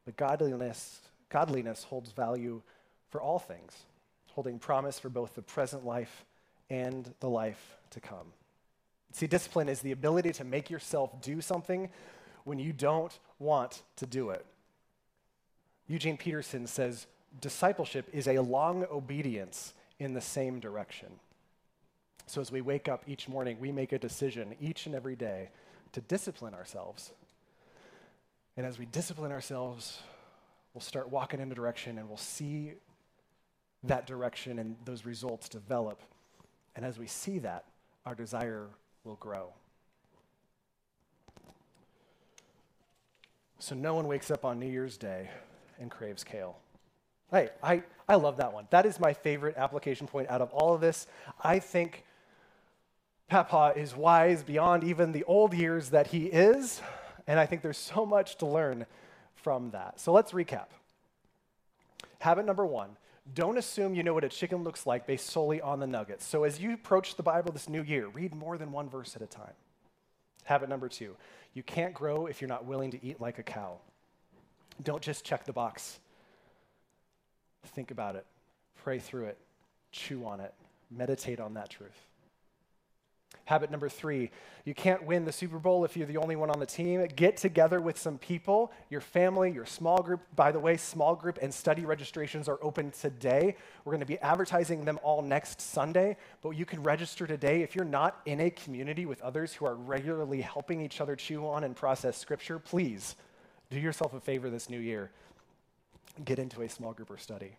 but 0.04 0.16
godliness, 0.16 1.00
godliness 1.30 1.84
holds 1.84 2.12
value 2.12 2.60
for 3.08 3.22
all 3.22 3.38
things, 3.38 3.72
holding 4.32 4.58
promise 4.58 4.98
for 4.98 5.08
both 5.08 5.34
the 5.34 5.42
present 5.42 5.86
life 5.86 6.26
and 6.68 7.14
the 7.20 7.30
life 7.30 7.78
to 7.90 8.00
come. 8.00 8.32
See, 9.12 9.26
discipline 9.26 9.68
is 9.68 9.80
the 9.80 9.92
ability 9.92 10.32
to 10.32 10.44
make 10.44 10.70
yourself 10.70 11.20
do 11.22 11.40
something 11.40 11.90
when 12.44 12.58
you 12.58 12.72
don't 12.72 13.18
want 13.38 13.82
to 13.96 14.06
do 14.06 14.30
it. 14.30 14.44
Eugene 15.86 16.16
Peterson 16.16 16.66
says 16.66 17.06
discipleship 17.40 18.08
is 18.12 18.28
a 18.28 18.38
long 18.38 18.86
obedience 18.90 19.74
in 19.98 20.14
the 20.14 20.20
same 20.20 20.60
direction. 20.60 21.08
So 22.26 22.40
as 22.40 22.52
we 22.52 22.60
wake 22.60 22.88
up 22.88 23.02
each 23.06 23.28
morning, 23.28 23.56
we 23.58 23.72
make 23.72 23.92
a 23.92 23.98
decision 23.98 24.54
each 24.60 24.86
and 24.86 24.94
every 24.94 25.16
day 25.16 25.48
to 25.92 26.00
discipline 26.02 26.54
ourselves. 26.54 27.12
And 28.56 28.66
as 28.66 28.78
we 28.78 28.84
discipline 28.86 29.32
ourselves, 29.32 29.98
we'll 30.74 30.82
start 30.82 31.10
walking 31.10 31.40
in 31.40 31.50
a 31.50 31.54
direction 31.54 31.96
and 31.96 32.06
we'll 32.08 32.18
see 32.18 32.74
that 33.84 34.06
direction 34.06 34.58
and 34.58 34.76
those 34.84 35.06
results 35.06 35.48
develop. 35.48 36.02
And 36.76 36.84
as 36.84 36.98
we 36.98 37.06
see 37.06 37.38
that, 37.40 37.64
our 38.04 38.14
desire 38.14 38.66
will 39.08 39.16
grow. 39.16 39.48
So 43.58 43.74
no 43.74 43.94
one 43.94 44.06
wakes 44.06 44.30
up 44.30 44.44
on 44.44 44.60
New 44.60 44.70
Year's 44.70 44.96
Day 44.96 45.30
and 45.80 45.90
craves 45.90 46.22
kale. 46.22 46.58
Hey, 47.30 47.48
I, 47.62 47.82
I 48.08 48.14
love 48.14 48.36
that 48.36 48.52
one. 48.52 48.68
That 48.70 48.86
is 48.86 49.00
my 49.00 49.12
favorite 49.12 49.56
application 49.56 50.06
point 50.06 50.28
out 50.28 50.40
of 50.40 50.50
all 50.50 50.74
of 50.74 50.80
this. 50.80 51.06
I 51.42 51.58
think 51.58 52.04
Papa 53.28 53.72
is 53.76 53.96
wise 53.96 54.42
beyond 54.42 54.84
even 54.84 55.12
the 55.12 55.24
old 55.24 55.52
years 55.54 55.90
that 55.90 56.08
he 56.08 56.26
is, 56.26 56.80
and 57.26 57.40
I 57.40 57.46
think 57.46 57.62
there's 57.62 57.78
so 57.78 58.06
much 58.06 58.36
to 58.36 58.46
learn 58.46 58.86
from 59.34 59.70
that. 59.70 60.00
So 60.00 60.12
let's 60.12 60.32
recap. 60.32 60.66
Habit 62.20 62.46
number 62.46 62.64
one 62.64 62.90
don't 63.34 63.58
assume 63.58 63.94
you 63.94 64.02
know 64.02 64.14
what 64.14 64.24
a 64.24 64.28
chicken 64.28 64.64
looks 64.64 64.86
like 64.86 65.06
based 65.06 65.26
solely 65.26 65.60
on 65.60 65.80
the 65.80 65.86
nuggets. 65.86 66.24
So 66.26 66.44
as 66.44 66.60
you 66.60 66.72
approach 66.72 67.16
the 67.16 67.22
Bible 67.22 67.52
this 67.52 67.68
new 67.68 67.82
year, 67.82 68.08
read 68.08 68.34
more 68.34 68.58
than 68.58 68.72
one 68.72 68.88
verse 68.88 69.16
at 69.16 69.22
a 69.22 69.26
time. 69.26 69.54
Habit 70.44 70.68
number 70.68 70.88
two 70.88 71.16
you 71.54 71.62
can't 71.62 71.94
grow 71.94 72.26
if 72.26 72.40
you're 72.40 72.48
not 72.48 72.64
willing 72.66 72.90
to 72.92 73.04
eat 73.04 73.20
like 73.20 73.38
a 73.38 73.42
cow. 73.42 73.78
Don't 74.82 75.02
just 75.02 75.24
check 75.24 75.44
the 75.44 75.52
box 75.52 75.98
Think 77.66 77.90
about 77.90 78.16
it, 78.16 78.26
pray 78.82 78.98
through 78.98 79.26
it, 79.26 79.38
chew 79.92 80.24
on 80.24 80.40
it, 80.40 80.54
meditate 80.90 81.40
on 81.40 81.54
that 81.54 81.70
truth. 81.70 82.07
Habit 83.48 83.70
number 83.70 83.88
three, 83.88 84.30
you 84.66 84.74
can't 84.74 85.02
win 85.04 85.24
the 85.24 85.32
Super 85.32 85.58
Bowl 85.58 85.82
if 85.86 85.96
you're 85.96 86.06
the 86.06 86.18
only 86.18 86.36
one 86.36 86.50
on 86.50 86.60
the 86.60 86.66
team. 86.66 87.02
Get 87.16 87.38
together 87.38 87.80
with 87.80 87.96
some 87.96 88.18
people, 88.18 88.70
your 88.90 89.00
family, 89.00 89.50
your 89.50 89.64
small 89.64 90.02
group. 90.02 90.20
By 90.36 90.52
the 90.52 90.60
way, 90.60 90.76
small 90.76 91.16
group 91.16 91.38
and 91.40 91.52
study 91.52 91.86
registrations 91.86 92.46
are 92.46 92.58
open 92.60 92.90
today. 92.90 93.56
We're 93.86 93.92
going 93.92 94.00
to 94.00 94.06
be 94.06 94.18
advertising 94.18 94.84
them 94.84 94.98
all 95.02 95.22
next 95.22 95.62
Sunday, 95.62 96.18
but 96.42 96.50
you 96.50 96.66
can 96.66 96.82
register 96.82 97.26
today. 97.26 97.62
If 97.62 97.74
you're 97.74 97.86
not 97.86 98.20
in 98.26 98.38
a 98.40 98.50
community 98.50 99.06
with 99.06 99.22
others 99.22 99.54
who 99.54 99.64
are 99.64 99.76
regularly 99.76 100.42
helping 100.42 100.82
each 100.82 101.00
other 101.00 101.16
chew 101.16 101.48
on 101.48 101.64
and 101.64 101.74
process 101.74 102.18
scripture, 102.18 102.58
please 102.58 103.16
do 103.70 103.80
yourself 103.80 104.12
a 104.12 104.20
favor 104.20 104.50
this 104.50 104.68
new 104.68 104.78
year 104.78 105.10
get 106.26 106.38
into 106.38 106.60
a 106.60 106.68
small 106.68 106.92
group 106.92 107.10
or 107.10 107.16
study. 107.16 107.56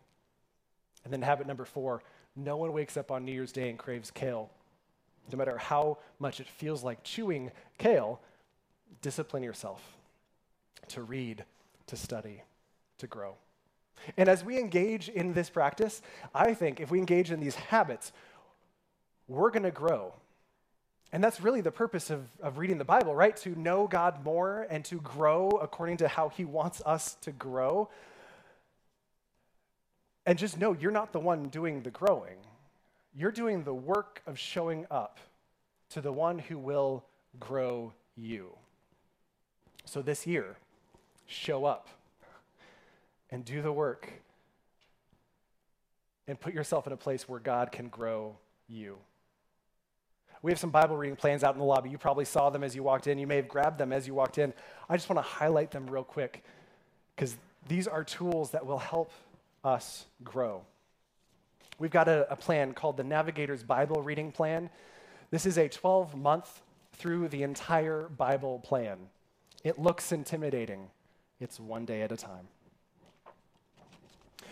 And 1.03 1.11
then 1.11 1.23
habit 1.23 1.47
number 1.47 1.65
four 1.65 2.03
no 2.35 2.57
one 2.57 2.73
wakes 2.73 2.95
up 2.95 3.09
on 3.09 3.25
New 3.25 3.31
Year's 3.31 3.51
Day 3.51 3.71
and 3.71 3.79
craves 3.79 4.11
kale. 4.11 4.51
No 5.31 5.37
matter 5.37 5.57
how 5.57 5.97
much 6.19 6.39
it 6.39 6.47
feels 6.47 6.83
like 6.83 7.03
chewing 7.03 7.51
kale, 7.77 8.19
discipline 9.01 9.43
yourself 9.43 9.81
to 10.89 11.03
read, 11.03 11.43
to 11.87 11.95
study, 11.95 12.43
to 12.97 13.07
grow. 13.07 13.35
And 14.17 14.29
as 14.29 14.43
we 14.43 14.57
engage 14.57 15.09
in 15.09 15.33
this 15.33 15.49
practice, 15.49 16.01
I 16.33 16.53
think 16.53 16.79
if 16.79 16.89
we 16.89 16.99
engage 16.99 17.31
in 17.31 17.39
these 17.39 17.55
habits, 17.55 18.11
we're 19.27 19.51
going 19.51 19.63
to 19.63 19.71
grow. 19.71 20.13
And 21.11 21.23
that's 21.23 21.41
really 21.41 21.61
the 21.61 21.71
purpose 21.71 22.09
of, 22.09 22.27
of 22.41 22.57
reading 22.57 22.77
the 22.77 22.85
Bible, 22.85 23.15
right? 23.15 23.35
To 23.37 23.57
know 23.59 23.87
God 23.87 24.23
more 24.23 24.67
and 24.69 24.85
to 24.85 24.95
grow 25.01 25.49
according 25.49 25.97
to 25.97 26.07
how 26.07 26.29
He 26.29 26.45
wants 26.45 26.81
us 26.85 27.15
to 27.21 27.31
grow. 27.31 27.89
And 30.25 30.37
just 30.37 30.59
know 30.59 30.73
you're 30.73 30.91
not 30.91 31.11
the 31.11 31.19
one 31.19 31.49
doing 31.49 31.81
the 31.81 31.89
growing. 31.89 32.37
You're 33.15 33.31
doing 33.31 33.63
the 33.63 33.73
work 33.73 34.21
of 34.27 34.37
showing 34.37 34.85
up 34.91 35.19
to 35.89 36.01
the 36.01 36.11
one 36.11 36.39
who 36.39 36.57
will 36.57 37.03
grow 37.39 37.93
you. 38.15 38.49
So 39.85 40.01
this 40.01 40.27
year, 40.27 40.57
show 41.25 41.65
up 41.65 41.87
and 43.31 43.43
do 43.43 43.61
the 43.61 43.71
work 43.71 44.11
and 46.27 46.39
put 46.39 46.53
yourself 46.53 46.85
in 46.85 46.93
a 46.93 46.97
place 46.97 47.27
where 47.27 47.39
God 47.39 47.71
can 47.71 47.87
grow 47.87 48.37
you. 48.67 48.97
We 50.41 50.51
have 50.51 50.59
some 50.59 50.69
Bible 50.69 50.95
reading 50.95 51.17
plans 51.17 51.43
out 51.43 51.53
in 51.53 51.59
the 51.59 51.65
lobby. 51.65 51.89
You 51.89 51.97
probably 51.97 52.23
saw 52.23 52.49
them 52.49 52.63
as 52.63 52.75
you 52.75 52.83
walked 52.83 53.07
in. 53.07 53.17
You 53.17 53.27
may 53.27 53.35
have 53.35 53.47
grabbed 53.47 53.77
them 53.77 53.91
as 53.91 54.07
you 54.07 54.13
walked 54.13 54.37
in. 54.37 54.53
I 54.87 54.95
just 54.95 55.09
want 55.09 55.17
to 55.17 55.29
highlight 55.29 55.71
them 55.71 55.89
real 55.89 56.03
quick 56.03 56.43
because 57.15 57.35
these 57.67 57.87
are 57.87 58.03
tools 58.03 58.51
that 58.51 58.65
will 58.65 58.77
help 58.77 59.11
us 59.63 60.05
grow. 60.23 60.61
We've 61.79 61.89
got 61.89 62.09
a, 62.09 62.31
a 62.31 62.35
plan 62.35 62.73
called 62.73 62.97
the 62.97 63.05
Navigator's 63.05 63.63
Bible 63.63 64.03
Reading 64.03 64.31
Plan. 64.33 64.69
This 65.31 65.45
is 65.45 65.57
a 65.57 65.69
12 65.69 66.15
month 66.15 66.61
through 66.93 67.29
the 67.29 67.43
entire 67.43 68.09
Bible 68.09 68.59
plan. 68.59 68.97
It 69.63 69.79
looks 69.79 70.11
intimidating, 70.11 70.87
it's 71.39 71.59
one 71.59 71.85
day 71.85 72.01
at 72.01 72.11
a 72.11 72.17
time. 72.17 72.47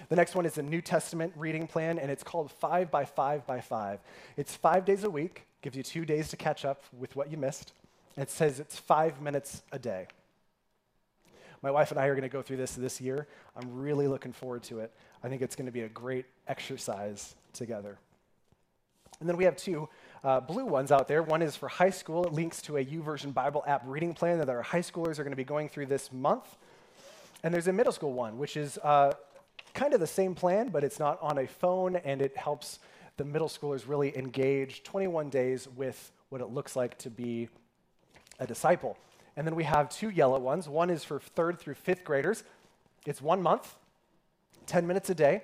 The 0.09 0.15
next 0.15 0.35
one 0.35 0.45
is 0.45 0.57
a 0.57 0.63
New 0.63 0.81
Testament 0.81 1.33
reading 1.35 1.67
plan, 1.67 1.99
and 1.99 2.09
it's 2.09 2.23
called 2.23 2.49
5 2.49 2.89
by 2.89 3.03
5 3.03 3.45
by 3.45 3.59
5. 3.59 3.99
It's 4.37 4.55
five 4.55 4.85
days 4.85 5.03
a 5.03 5.09
week, 5.09 5.45
gives 5.61 5.75
you 5.75 5.83
two 5.83 6.05
days 6.05 6.29
to 6.29 6.37
catch 6.37 6.63
up 6.63 6.83
with 6.97 7.17
what 7.17 7.29
you 7.29 7.35
missed. 7.35 7.73
It 8.15 8.29
says 8.29 8.61
it's 8.61 8.77
five 8.77 9.21
minutes 9.21 9.63
a 9.73 9.79
day. 9.79 10.07
My 11.61 11.71
wife 11.71 11.91
and 11.91 11.99
I 11.99 12.05
are 12.05 12.13
going 12.13 12.21
to 12.21 12.29
go 12.29 12.41
through 12.41 12.57
this 12.57 12.75
this 12.75 13.01
year. 13.01 13.27
I'm 13.55 13.81
really 13.81 14.07
looking 14.07 14.31
forward 14.31 14.63
to 14.63 14.79
it. 14.79 14.93
I 15.23 15.29
think 15.29 15.41
it's 15.41 15.55
going 15.55 15.65
to 15.65 15.71
be 15.71 15.81
a 15.81 15.89
great 15.89 16.25
exercise 16.47 17.35
together. 17.53 17.97
And 19.19 19.27
then 19.27 19.37
we 19.37 19.45
have 19.45 19.55
two 19.55 19.89
uh, 20.23 20.39
blue 20.39 20.65
ones 20.65 20.91
out 20.91 21.07
there. 21.07 21.23
One 21.23 21.41
is 21.41 21.55
for 21.55 21.67
high 21.67 21.89
school. 21.89 22.25
It 22.25 22.33
links 22.33 22.61
to 22.63 22.77
a 22.77 22.85
YouVersion 22.85 23.33
Bible 23.33 23.63
app 23.65 23.81
reading 23.85 24.13
plan 24.13 24.37
that 24.39 24.49
our 24.49 24.61
high 24.61 24.81
schoolers 24.81 25.19
are 25.19 25.23
going 25.23 25.31
to 25.31 25.37
be 25.37 25.43
going 25.43 25.69
through 25.69 25.87
this 25.87 26.11
month. 26.11 26.55
And 27.43 27.53
there's 27.53 27.67
a 27.67 27.73
middle 27.73 27.93
school 27.93 28.13
one, 28.13 28.37
which 28.37 28.57
is 28.57 28.77
uh, 28.83 29.13
kind 29.73 29.93
of 29.93 29.99
the 29.99 30.07
same 30.07 30.35
plan, 30.35 30.69
but 30.69 30.83
it's 30.83 30.99
not 30.99 31.19
on 31.21 31.37
a 31.37 31.47
phone, 31.47 31.95
and 31.97 32.21
it 32.21 32.35
helps 32.35 32.79
the 33.17 33.25
middle 33.25 33.47
schoolers 33.47 33.87
really 33.87 34.15
engage 34.17 34.83
21 34.83 35.29
days 35.29 35.67
with 35.75 36.11
what 36.29 36.41
it 36.41 36.47
looks 36.47 36.75
like 36.75 36.97
to 36.99 37.09
be 37.09 37.49
a 38.39 38.45
disciple. 38.45 38.97
And 39.35 39.45
then 39.45 39.55
we 39.55 39.63
have 39.63 39.89
two 39.89 40.09
yellow 40.09 40.39
ones. 40.39 40.67
One 40.67 40.89
is 40.89 41.03
for 41.03 41.19
third 41.19 41.59
through 41.59 41.75
fifth 41.75 42.03
graders. 42.03 42.43
It's 43.05 43.21
one 43.21 43.41
month, 43.41 43.75
10 44.67 44.85
minutes 44.85 45.09
a 45.09 45.15
day 45.15 45.43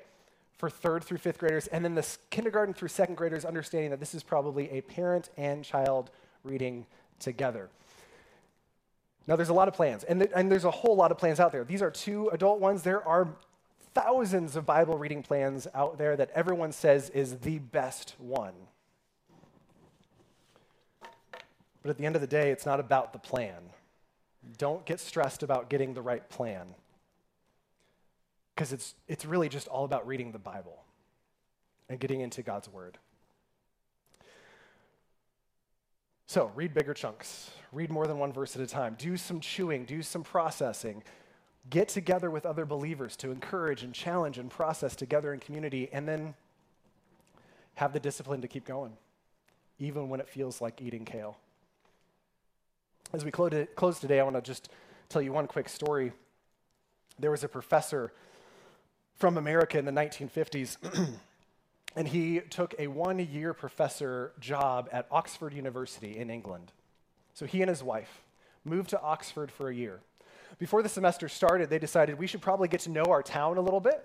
for 0.58 0.70
third 0.70 1.04
through 1.04 1.18
fifth 1.18 1.40
graders. 1.40 1.68
And 1.68 1.84
then 1.84 1.96
the 1.96 2.08
kindergarten 2.30 2.74
through 2.74 2.90
second 2.90 3.16
graders, 3.16 3.44
understanding 3.44 3.90
that 3.92 4.00
this 4.00 4.14
is 4.14 4.24
probably 4.24 4.70
a 4.72 4.82
parent 4.82 5.30
and 5.36 5.64
child 5.64 6.12
reading 6.44 6.86
together. 7.20 7.70
Now, 9.26 9.36
there's 9.36 9.50
a 9.50 9.54
lot 9.54 9.68
of 9.70 9.74
plans, 9.74 10.04
and, 10.04 10.20
th- 10.20 10.32
and 10.36 10.52
there's 10.52 10.66
a 10.66 10.72
whole 10.72 10.96
lot 10.96 11.12
of 11.12 11.18
plans 11.18 11.40
out 11.40 11.54
there. 11.54 11.64
These 11.64 11.82
are 11.82 11.90
two 11.90 12.28
adult 12.30 12.60
ones. 12.60 12.84
There 12.84 13.06
are 13.08 13.30
thousands 13.94 14.56
of 14.56 14.66
Bible 14.66 14.98
reading 14.98 15.24
plans 15.24 15.68
out 15.74 15.98
there 15.98 16.16
that 16.18 16.30
everyone 16.36 16.72
says 16.72 17.10
is 17.10 17.38
the 17.38 17.60
best 17.60 18.16
one. 18.18 18.54
But 21.82 21.90
at 21.90 21.98
the 21.98 22.06
end 22.06 22.16
of 22.16 22.22
the 22.22 22.28
day, 22.28 22.52
it's 22.52 22.66
not 22.66 22.80
about 22.80 23.14
the 23.14 23.20
plan. 23.20 23.62
Don't 24.58 24.86
get 24.86 25.00
stressed 25.00 25.44
about 25.44 25.70
getting 25.70 25.94
the 25.94 26.02
right 26.02 26.28
plan. 26.30 26.76
Because 28.56 28.74
it's, 28.74 28.96
it's 29.08 29.26
really 29.26 29.50
just 29.50 29.68
all 29.68 29.86
about 29.86 30.06
reading 30.06 30.32
the 30.32 30.40
Bible 30.40 30.84
and 31.90 32.00
getting 32.00 32.22
into 32.22 32.42
God's 32.42 32.70
Word. 32.70 32.98
So, 36.28 36.52
read 36.56 36.74
bigger 36.74 36.94
chunks. 36.94 37.52
Read 37.72 37.92
more 37.92 38.08
than 38.08 38.18
one 38.18 38.32
verse 38.32 38.56
at 38.56 38.62
a 38.62 38.68
time. 38.68 38.96
Do 38.98 39.18
some 39.18 39.40
chewing, 39.40 39.86
do 39.86 40.02
some 40.02 40.24
processing. 40.24 41.04
Get 41.70 41.90
together 41.90 42.30
with 42.30 42.46
other 42.46 42.66
believers 42.66 43.16
to 43.18 43.32
encourage 43.32 43.84
and 43.84 43.94
challenge 43.94 44.38
and 44.38 44.50
process 44.50 44.96
together 44.96 45.34
in 45.34 45.40
community, 45.40 45.90
and 45.92 46.08
then 46.08 46.34
have 47.76 47.94
the 47.94 48.00
discipline 48.00 48.42
to 48.42 48.48
keep 48.48 48.66
going, 48.66 48.94
even 49.80 50.10
when 50.10 50.20
it 50.20 50.30
feels 50.30 50.62
like 50.62 50.82
eating 50.82 51.06
kale. 51.06 51.38
As 53.14 53.24
we 53.24 53.32
close 53.32 54.00
today, 54.00 54.20
I 54.20 54.24
want 54.24 54.36
to 54.36 54.42
just 54.42 54.70
tell 55.10 55.22
you 55.22 55.32
one 55.32 55.46
quick 55.46 55.70
story. 55.70 56.12
There 57.20 57.32
was 57.32 57.44
a 57.44 57.48
professor 57.48 58.12
from 59.24 59.38
America 59.38 59.80
in 59.80 59.86
the 59.86 59.92
1950s, 59.94 60.76
and 61.96 62.10
he 62.10 62.42
took 62.42 62.76
a 62.78 62.88
one 62.88 63.20
year 63.20 63.54
professor 63.54 64.34
job 64.42 64.90
at 64.92 65.08
Oxford 65.10 65.54
University 65.54 66.18
in 66.18 66.30
England. 66.30 66.74
So 67.34 67.46
he 67.46 67.62
and 67.62 67.70
his 67.70 67.82
wife 67.82 68.22
moved 68.66 68.90
to 68.90 69.02
Oxford 69.02 69.50
for 69.50 69.70
a 69.70 69.74
year. 69.74 70.02
Before 70.60 70.84
the 70.84 70.90
semester 70.90 71.30
started, 71.30 71.70
they 71.70 71.80
decided 71.80 72.20
we 72.20 72.28
should 72.28 72.42
probably 72.42 72.68
get 72.68 72.82
to 72.82 72.90
know 72.90 73.06
our 73.06 73.24
town 73.24 73.56
a 73.56 73.62
little 73.62 73.80
bit. 73.80 74.04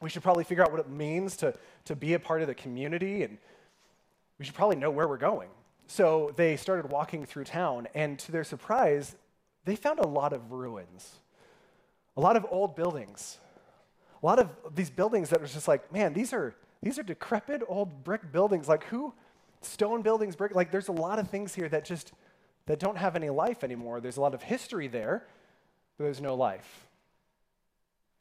We 0.00 0.10
should 0.10 0.24
probably 0.24 0.42
figure 0.42 0.64
out 0.64 0.72
what 0.72 0.80
it 0.80 0.90
means 0.90 1.36
to, 1.36 1.54
to 1.84 1.94
be 1.94 2.14
a 2.14 2.18
part 2.18 2.42
of 2.42 2.48
the 2.48 2.56
community, 2.56 3.22
and 3.22 3.38
we 4.40 4.44
should 4.44 4.56
probably 4.56 4.74
know 4.74 4.90
where 4.90 5.06
we're 5.06 5.16
going. 5.16 5.50
So 5.86 6.32
they 6.34 6.56
started 6.56 6.90
walking 6.90 7.24
through 7.24 7.44
town, 7.44 7.86
and 7.94 8.18
to 8.18 8.32
their 8.32 8.42
surprise, 8.42 9.14
they 9.64 9.76
found 9.76 10.00
a 10.00 10.08
lot 10.08 10.32
of 10.32 10.50
ruins, 10.50 11.20
a 12.16 12.20
lot 12.20 12.34
of 12.34 12.44
old 12.50 12.74
buildings, 12.74 13.38
a 14.24 14.26
lot 14.26 14.38
of 14.38 14.48
these 14.74 14.88
buildings 14.88 15.28
that 15.28 15.40
was 15.42 15.52
just 15.52 15.68
like, 15.68 15.92
man, 15.92 16.14
these 16.14 16.32
are 16.32 16.54
these 16.82 16.98
are 16.98 17.02
decrepit 17.02 17.62
old 17.68 18.04
brick 18.04 18.32
buildings. 18.32 18.68
Like 18.68 18.84
who, 18.84 19.12
stone 19.60 20.00
buildings, 20.00 20.34
brick. 20.34 20.54
Like 20.54 20.70
there's 20.70 20.88
a 20.88 20.92
lot 20.92 21.18
of 21.18 21.28
things 21.28 21.54
here 21.54 21.68
that 21.68 21.84
just 21.84 22.14
that 22.64 22.78
don't 22.78 22.96
have 22.96 23.16
any 23.16 23.28
life 23.28 23.62
anymore. 23.62 24.00
There's 24.00 24.16
a 24.16 24.22
lot 24.22 24.32
of 24.32 24.42
history 24.42 24.88
there, 24.88 25.26
but 25.98 26.04
there's 26.04 26.22
no 26.22 26.34
life. 26.34 26.86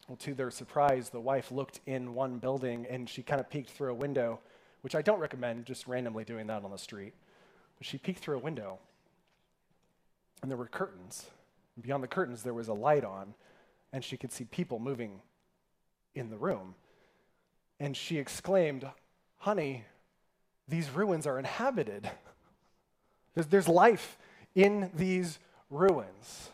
Well, 0.10 0.18
to 0.18 0.34
their 0.34 0.51
surprise, 0.51 1.10
the 1.10 1.22
wife 1.22 1.54
looked 1.54 1.80
in 1.86 2.14
one 2.14 2.38
building 2.38 2.86
and 2.89 3.10
she 3.10 3.24
kind 3.24 3.39
of 3.39 3.49
peeked 3.49 3.70
through 3.70 3.91
a 3.91 3.95
window, 3.95 4.41
which 4.82 4.95
I 4.95 5.01
don't 5.01 5.20
recommend 5.22 5.66
just 5.66 5.88
randomly 5.88 6.26
doing 6.26 6.47
that 6.47 6.66
on 6.66 6.72
the 6.72 6.78
street. 6.78 7.14
But 7.78 7.88
she 7.88 7.97
peeked 7.97 8.20
through 8.20 8.36
a 8.36 8.41
window 8.41 8.78
and 10.41 10.51
there 10.51 10.58
were 10.58 10.68
curtains. 10.68 11.28
And 11.78 11.84
beyond 11.86 12.04
the 12.04 12.10
curtains, 12.10 12.43
there 12.43 12.54
was 12.54 12.68
a 12.68 12.74
light 12.74 13.06
on, 13.06 13.36
and 13.93 14.04
she 14.04 14.18
could 14.18 14.34
see 14.34 14.43
people 14.43 14.80
moving 14.80 15.22
in 16.16 16.30
the 16.30 16.38
room. 16.38 16.76
And 17.80 17.95
she 17.95 18.18
exclaimed, 18.18 18.86
Honey, 19.38 19.84
these 20.68 20.89
ruins 20.89 21.28
are 21.28 21.38
inhabited. 21.38 22.09
There's, 23.34 23.47
there's 23.47 23.68
life 23.68 24.18
in 24.55 24.89
these 24.93 25.39
ruins. 25.70 26.49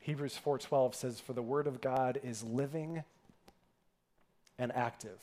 Hebrews 0.00 0.38
4:12 0.44 0.94
says 0.94 1.20
for 1.20 1.32
the 1.32 1.42
word 1.42 1.66
of 1.66 1.80
God 1.80 2.18
is 2.24 2.42
living 2.42 3.04
and 4.58 4.72
active. 4.74 5.18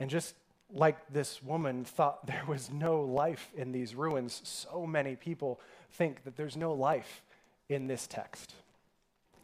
And 0.00 0.08
just 0.08 0.34
like 0.72 0.96
this 1.12 1.42
woman 1.42 1.84
thought 1.84 2.26
there 2.26 2.44
was 2.48 2.70
no 2.70 3.02
life 3.02 3.50
in 3.54 3.72
these 3.72 3.94
ruins, 3.94 4.40
so 4.44 4.86
many 4.86 5.16
people 5.16 5.60
think 5.92 6.24
that 6.24 6.36
there's 6.36 6.56
no 6.56 6.72
life 6.72 7.22
in 7.68 7.86
this 7.86 8.06
text. 8.06 8.54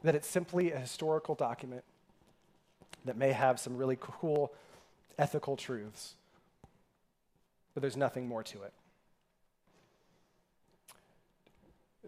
That 0.05 0.15
it's 0.15 0.29
simply 0.29 0.71
a 0.71 0.79
historical 0.79 1.35
document 1.35 1.83
that 3.05 3.17
may 3.17 3.33
have 3.33 3.59
some 3.59 3.77
really 3.77 3.99
cool 4.01 4.53
ethical 5.19 5.57
truths, 5.57 6.15
but 7.73 7.81
there's 7.81 7.97
nothing 7.97 8.29
more 8.29 8.43
to 8.45 8.63
it. 8.63 8.73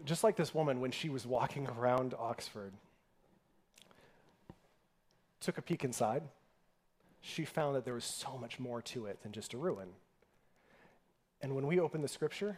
Just 0.05 0.23
like 0.23 0.35
this 0.35 0.53
woman, 0.53 0.79
when 0.79 0.91
she 0.91 1.09
was 1.09 1.25
walking 1.25 1.67
around 1.67 2.13
Oxford, 2.19 2.71
took 5.39 5.57
a 5.57 5.61
peek 5.61 5.83
inside, 5.83 6.21
she 7.21 7.45
found 7.45 7.75
that 7.75 7.83
there 7.83 7.95
was 7.95 8.05
so 8.05 8.37
much 8.37 8.59
more 8.59 8.81
to 8.83 9.07
it 9.07 9.21
than 9.23 9.31
just 9.31 9.53
a 9.53 9.57
ruin. 9.57 9.89
And 11.41 11.55
when 11.55 11.65
we 11.65 11.79
open 11.79 12.01
the 12.01 12.07
scripture 12.07 12.57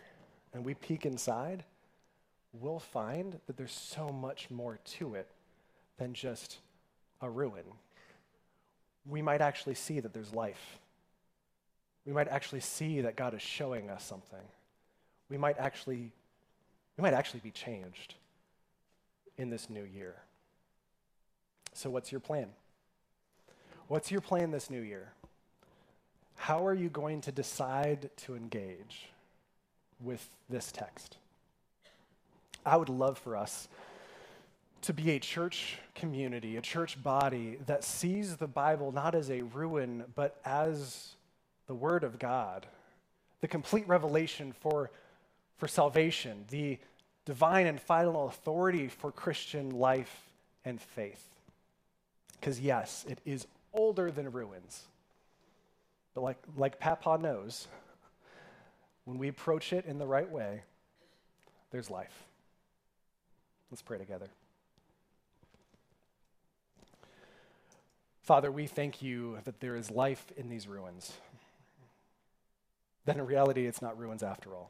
and 0.53 0.65
we 0.65 0.73
peek 0.73 1.05
inside, 1.05 1.63
we'll 2.53 2.79
find 2.79 3.39
that 3.47 3.57
there's 3.57 3.71
so 3.71 4.09
much 4.09 4.49
more 4.49 4.79
to 4.83 5.15
it 5.15 5.27
than 5.97 6.13
just 6.13 6.59
a 7.21 7.29
ruin. 7.29 7.65
We 9.07 9.21
might 9.21 9.41
actually 9.41 9.75
see 9.75 9.99
that 9.99 10.13
there's 10.13 10.33
life. 10.33 10.79
We 12.05 12.13
might 12.13 12.27
actually 12.27 12.61
see 12.61 13.01
that 13.01 13.15
God 13.15 13.33
is 13.33 13.41
showing 13.41 13.89
us 13.89 14.03
something. 14.03 14.39
We 15.29 15.37
might 15.37 15.57
actually 15.57 16.11
we 16.99 17.01
might 17.01 17.13
actually 17.13 17.39
be 17.39 17.51
changed 17.51 18.15
in 19.37 19.49
this 19.49 19.69
new 19.69 19.85
year. 19.85 20.15
So, 21.73 21.89
what's 21.89 22.11
your 22.11 22.19
plan? 22.19 22.47
What's 23.87 24.11
your 24.11 24.19
plan 24.19 24.51
this 24.51 24.69
new 24.69 24.81
year? 24.81 25.13
How 26.35 26.67
are 26.67 26.73
you 26.73 26.89
going 26.89 27.21
to 27.21 27.31
decide 27.31 28.09
to 28.17 28.35
engage 28.35 29.07
with 30.01 30.27
this 30.49 30.73
text? 30.73 31.15
I 32.65 32.77
would 32.77 32.89
love 32.89 33.17
for 33.17 33.35
us 33.35 33.67
to 34.81 34.93
be 34.93 35.11
a 35.11 35.19
church 35.19 35.77
community, 35.95 36.57
a 36.57 36.61
church 36.61 37.01
body 37.01 37.57
that 37.65 37.83
sees 37.83 38.37
the 38.37 38.47
Bible 38.47 38.91
not 38.91 39.15
as 39.15 39.29
a 39.29 39.41
ruin, 39.41 40.05
but 40.15 40.39
as 40.45 41.15
the 41.67 41.75
Word 41.75 42.03
of 42.03 42.17
God, 42.17 42.65
the 43.41 43.47
complete 43.47 43.87
revelation 43.87 44.53
for, 44.53 44.89
for 45.57 45.67
salvation, 45.67 46.45
the 46.49 46.77
divine 47.25 47.67
and 47.67 47.79
final 47.79 48.27
authority 48.27 48.87
for 48.87 49.11
Christian 49.11 49.71
life 49.71 50.29
and 50.65 50.81
faith. 50.81 51.23
Because, 52.39 52.59
yes, 52.59 53.05
it 53.07 53.19
is 53.25 53.45
older 53.73 54.11
than 54.11 54.31
ruins. 54.31 54.83
But, 56.15 56.21
like, 56.21 56.37
like 56.57 56.79
Papa 56.79 57.19
knows, 57.21 57.67
when 59.03 59.17
we 59.17 59.27
approach 59.27 59.73
it 59.73 59.85
in 59.85 59.99
the 59.99 60.07
right 60.07 60.29
way, 60.29 60.63
there's 61.71 61.89
life. 61.89 62.23
Let's 63.71 63.81
pray 63.81 63.97
together. 63.97 64.27
Father, 68.23 68.51
we 68.51 68.67
thank 68.67 69.01
you 69.01 69.37
that 69.45 69.59
there 69.59 69.75
is 69.75 69.89
life 69.89 70.25
in 70.37 70.49
these 70.49 70.67
ruins. 70.67 71.13
That 73.05 73.17
in 73.17 73.25
reality, 73.25 73.65
it's 73.65 73.81
not 73.81 73.97
ruins 73.97 74.21
after 74.21 74.53
all. 74.53 74.69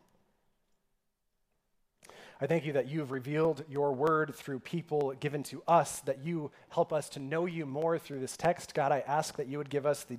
I 2.41 2.47
thank 2.47 2.65
you 2.65 2.71
that 2.73 2.87
you 2.87 2.99
have 2.99 3.11
revealed 3.11 3.65
your 3.69 3.91
word 3.91 4.33
through 4.33 4.59
people 4.59 5.13
given 5.19 5.43
to 5.43 5.61
us, 5.67 5.99
that 6.01 6.23
you 6.23 6.51
help 6.69 6.93
us 6.93 7.09
to 7.09 7.19
know 7.19 7.45
you 7.45 7.65
more 7.65 7.99
through 7.99 8.21
this 8.21 8.37
text. 8.37 8.73
God, 8.73 8.93
I 8.93 9.03
ask 9.05 9.35
that 9.35 9.47
you 9.47 9.57
would 9.57 9.69
give 9.69 9.85
us 9.85 10.05
the, 10.05 10.17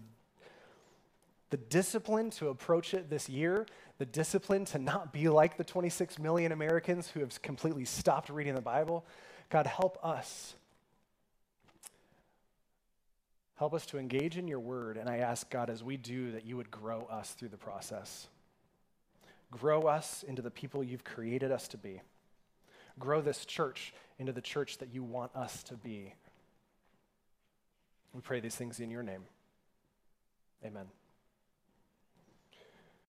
the 1.51 1.57
discipline 1.57 2.31
to 2.31 2.49
approach 2.49 2.95
it 2.95 3.11
this 3.11 3.29
year, 3.29 3.67
the 3.99 4.07
discipline 4.07 4.65
to 4.67 4.79
not 4.79 5.13
be 5.13 5.29
like 5.29 5.57
the 5.57 5.65
26 5.65 6.19
million 6.19 6.53
Americans 6.53 7.09
who 7.09 7.21
have 7.21 7.43
completely 7.43 7.85
stopped 7.85 8.31
reading 8.31 8.55
the 8.55 8.61
Bible. 8.61 9.05
God, 9.51 9.67
help 9.67 9.99
us. 10.05 10.55
Help 13.57 13.75
us 13.75 13.85
to 13.87 13.99
engage 13.99 14.39
in 14.39 14.49
your 14.49 14.61
word. 14.61 14.97
And 14.97 15.09
I 15.09 15.19
ask, 15.19 15.51
God, 15.51 15.69
as 15.69 15.83
we 15.83 15.97
do, 15.97 16.33
that 16.33 16.47
you 16.47 16.57
would 16.57 16.71
grow 16.71 17.03
us 17.11 17.33
through 17.33 17.49
the 17.49 17.59
process. 17.59 18.29
Grow 19.51 19.83
us 19.83 20.25
into 20.27 20.41
the 20.41 20.51
people 20.51 20.85
you've 20.85 21.05
created 21.05 21.51
us 21.51 21.69
to 21.69 21.77
be. 21.77 22.01
Grow 22.99 23.21
this 23.21 23.45
church 23.45 23.93
into 24.19 24.33
the 24.33 24.41
church 24.41 24.79
that 24.79 24.95
you 24.95 25.03
want 25.03 25.35
us 25.35 25.63
to 25.65 25.75
be. 25.75 26.15
We 28.15 28.21
pray 28.21 28.41
these 28.41 28.55
things 28.55 28.81
in 28.81 28.91
your 28.91 29.03
name. 29.03 29.25
Amen. 30.65 30.87